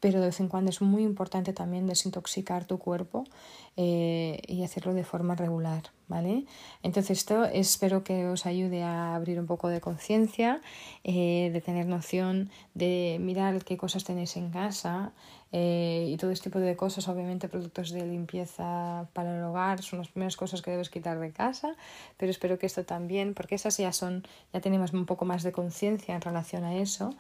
Pero 0.01 0.21
de 0.21 0.27
vez 0.27 0.41
en 0.41 0.49
cuando 0.49 0.71
es 0.71 0.83
muy 0.83 1.03
importante 1.03 1.53
también 1.53 1.87
desintoxicar 1.87 2.65
tu 2.67 2.79
cuerpo 2.79 3.25
eh, 3.77 4.41
y 4.47 4.63
hacerlo 4.63 4.95
de 4.95 5.05
forma 5.05 5.35
regular, 5.35 5.85
¿vale? 6.09 6.45
Entonces 6.83 7.19
esto 7.19 7.45
espero 7.45 8.05
que 8.05 8.27
os 8.27 8.47
ayude 8.47 8.83
a 8.83 9.15
abrir 9.15 9.41
un 9.41 9.47
poco 9.47 9.69
de 9.69 9.81
conciencia, 9.81 10.61
eh, 11.05 11.51
de 11.53 11.61
tener 11.61 11.87
noción 11.87 12.51
de 12.75 13.19
mirar 13.21 13.65
qué 13.65 13.77
cosas 13.77 14.05
tenéis 14.05 14.37
en 14.37 14.51
casa 14.51 15.13
eh, 15.53 16.09
y 16.09 16.17
todo 16.17 16.33
este 16.33 16.51
tipo 16.51 16.59
de 16.59 16.77
cosas, 16.77 17.09
obviamente 17.09 17.49
productos 17.49 17.91
de 17.91 18.05
limpieza 18.05 19.09
para 19.13 19.37
el 19.37 19.45
hogar 19.45 19.83
son 19.83 20.01
las 20.01 20.09
primeras 20.09 20.37
cosas 20.37 20.61
que 20.61 20.71
debes 20.71 20.91
quitar 20.91 21.19
de 21.19 21.33
casa, 21.33 21.77
pero 22.17 22.31
espero 22.31 22.59
que 22.59 22.67
esto 22.67 22.85
también, 22.85 23.33
porque 23.33 23.55
esas 23.55 23.77
ya 23.77 23.93
son, 23.93 24.27
ya 24.53 24.61
tenemos 24.61 24.93
un 24.93 25.07
poco 25.07 25.25
más 25.25 25.43
de 25.43 25.53
conciencia 25.53 26.15
en 26.15 26.21
relación 26.21 26.65
a 26.65 26.77
eso, 26.77 27.15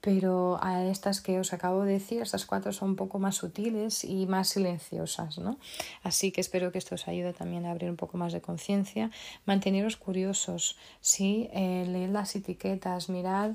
pero 0.00 0.58
a 0.62 0.84
estas 0.84 1.20
que 1.20 1.38
os 1.38 1.52
acabo 1.52 1.84
de 1.84 1.92
decir, 1.94 2.22
estas 2.22 2.46
cuatro 2.46 2.72
son 2.72 2.90
un 2.90 2.96
poco 2.96 3.18
más 3.18 3.36
sutiles 3.36 4.04
y 4.04 4.26
más 4.26 4.48
silenciosas, 4.48 5.38
¿no? 5.38 5.58
Así 6.02 6.32
que 6.32 6.40
espero 6.40 6.72
que 6.72 6.78
esto 6.78 6.94
os 6.94 7.06
ayude 7.06 7.32
también 7.32 7.66
a 7.66 7.70
abrir 7.70 7.90
un 7.90 7.96
poco 7.96 8.16
más 8.16 8.32
de 8.32 8.40
conciencia, 8.40 9.10
manteneros 9.44 9.96
curiosos, 9.96 10.78
¿sí? 11.00 11.48
Eh, 11.52 12.08
las 12.10 12.34
etiquetas, 12.34 13.08
mirad 13.08 13.52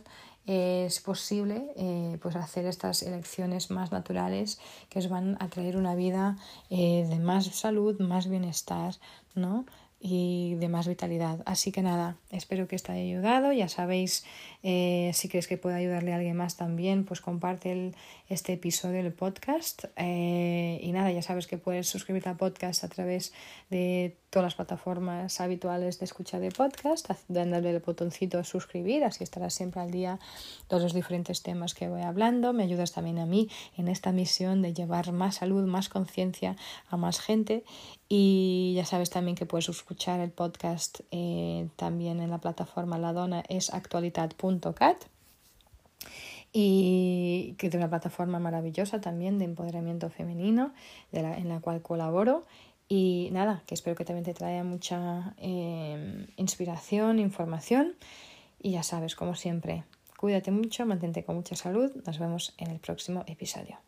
eh, 0.47 0.85
es 0.85 0.99
posible 0.99 1.71
eh, 1.75 2.19
pues 2.21 2.35
hacer 2.35 2.67
estas 2.67 3.01
elecciones 3.01 3.71
más 3.71 3.91
naturales 3.91 4.59
que 4.89 4.99
os 4.99 5.09
van 5.09 5.37
a 5.39 5.47
traer 5.49 5.75
una 5.75 5.95
vida 5.95 6.37
de 6.69 7.19
más 7.19 7.45
salud, 7.45 7.99
más 7.99 8.29
bienestar, 8.29 8.93
¿no? 9.33 9.65
Y 10.07 10.53
de 10.59 10.69
más 10.69 10.87
vitalidad. 10.87 11.41
Así 11.47 11.71
que 11.71 11.81
nada, 11.81 12.15
espero 12.29 12.67
que 12.67 12.75
esto 12.75 12.91
haya 12.91 13.01
ayudado. 13.01 13.51
Ya 13.53 13.67
sabéis, 13.67 14.23
eh, 14.61 15.09
si 15.15 15.29
crees 15.29 15.47
que 15.47 15.57
puede 15.57 15.77
ayudarle 15.77 16.13
a 16.13 16.17
alguien 16.17 16.37
más 16.37 16.57
también, 16.57 17.05
pues 17.05 17.21
comparte 17.21 17.71
el, 17.71 17.95
este 18.29 18.53
episodio 18.53 19.01
del 19.01 19.13
podcast. 19.13 19.85
Eh, 19.95 20.79
y 20.83 20.91
nada, 20.91 21.11
ya 21.11 21.23
sabes 21.23 21.47
que 21.47 21.57
puedes 21.57 21.89
suscribirte 21.89 22.29
al 22.29 22.37
podcast 22.37 22.83
a 22.83 22.87
través 22.87 23.33
de 23.71 24.15
todas 24.29 24.47
las 24.47 24.55
plataformas 24.55 25.39
habituales 25.39 25.97
de 25.97 26.05
escucha 26.05 26.39
de 26.39 26.51
podcast, 26.51 27.09
dándole 27.27 27.69
el 27.69 27.79
botoncito 27.79 28.43
suscribir, 28.43 29.05
así 29.05 29.23
estarás 29.23 29.53
siempre 29.53 29.81
al 29.81 29.91
día 29.91 30.19
de 30.69 30.79
los 30.79 30.93
diferentes 30.93 31.41
temas 31.41 31.73
que 31.73 31.87
voy 31.87 32.01
hablando. 32.01 32.51
Me 32.51 32.63
ayudas 32.63 32.91
también 32.91 33.17
a 33.17 33.25
mí 33.25 33.49
en 33.77 33.87
esta 33.87 34.11
misión 34.11 34.61
de 34.61 34.73
llevar 34.73 35.13
más 35.13 35.35
salud, 35.35 35.65
más 35.65 35.89
conciencia 35.89 36.57
a 36.89 36.97
más 36.97 37.21
gente. 37.21 37.63
Y 38.07 38.73
ya 38.75 38.85
sabes 38.85 39.09
también 39.09 39.35
que 39.35 39.45
puedes 39.45 39.67
escuchar 39.67 40.19
el 40.19 40.31
podcast 40.31 40.99
eh, 41.11 41.67
también 41.75 42.19
en 42.19 42.29
la 42.29 42.37
plataforma 42.37 42.97
La 42.97 43.13
Dona 43.13 43.43
es 43.49 43.73
actualidad.cat 43.73 45.03
y 46.53 47.55
que 47.57 47.67
es 47.67 47.73
una 47.73 47.89
plataforma 47.89 48.39
maravillosa 48.39 49.01
también 49.01 49.39
de 49.39 49.45
empoderamiento 49.45 50.09
femenino 50.09 50.71
en 51.11 51.49
la 51.49 51.59
cual 51.59 51.81
colaboro 51.81 52.45
y 52.87 53.29
nada, 53.31 53.63
que 53.65 53.73
espero 53.73 53.95
que 53.95 54.05
también 54.05 54.25
te 54.25 54.33
traiga 54.33 54.63
mucha 54.63 55.33
eh, 55.37 56.27
inspiración, 56.37 57.19
información. 57.19 57.95
Y 58.61 58.71
ya 58.71 58.83
sabes, 58.83 59.15
como 59.15 59.35
siempre, 59.35 59.83
cuídate 60.17 60.51
mucho, 60.51 60.85
mantente 60.85 61.23
con 61.23 61.35
mucha 61.35 61.55
salud. 61.55 61.91
Nos 62.05 62.19
vemos 62.19 62.53
en 62.57 62.71
el 62.71 62.79
próximo 62.79 63.23
episodio. 63.27 63.79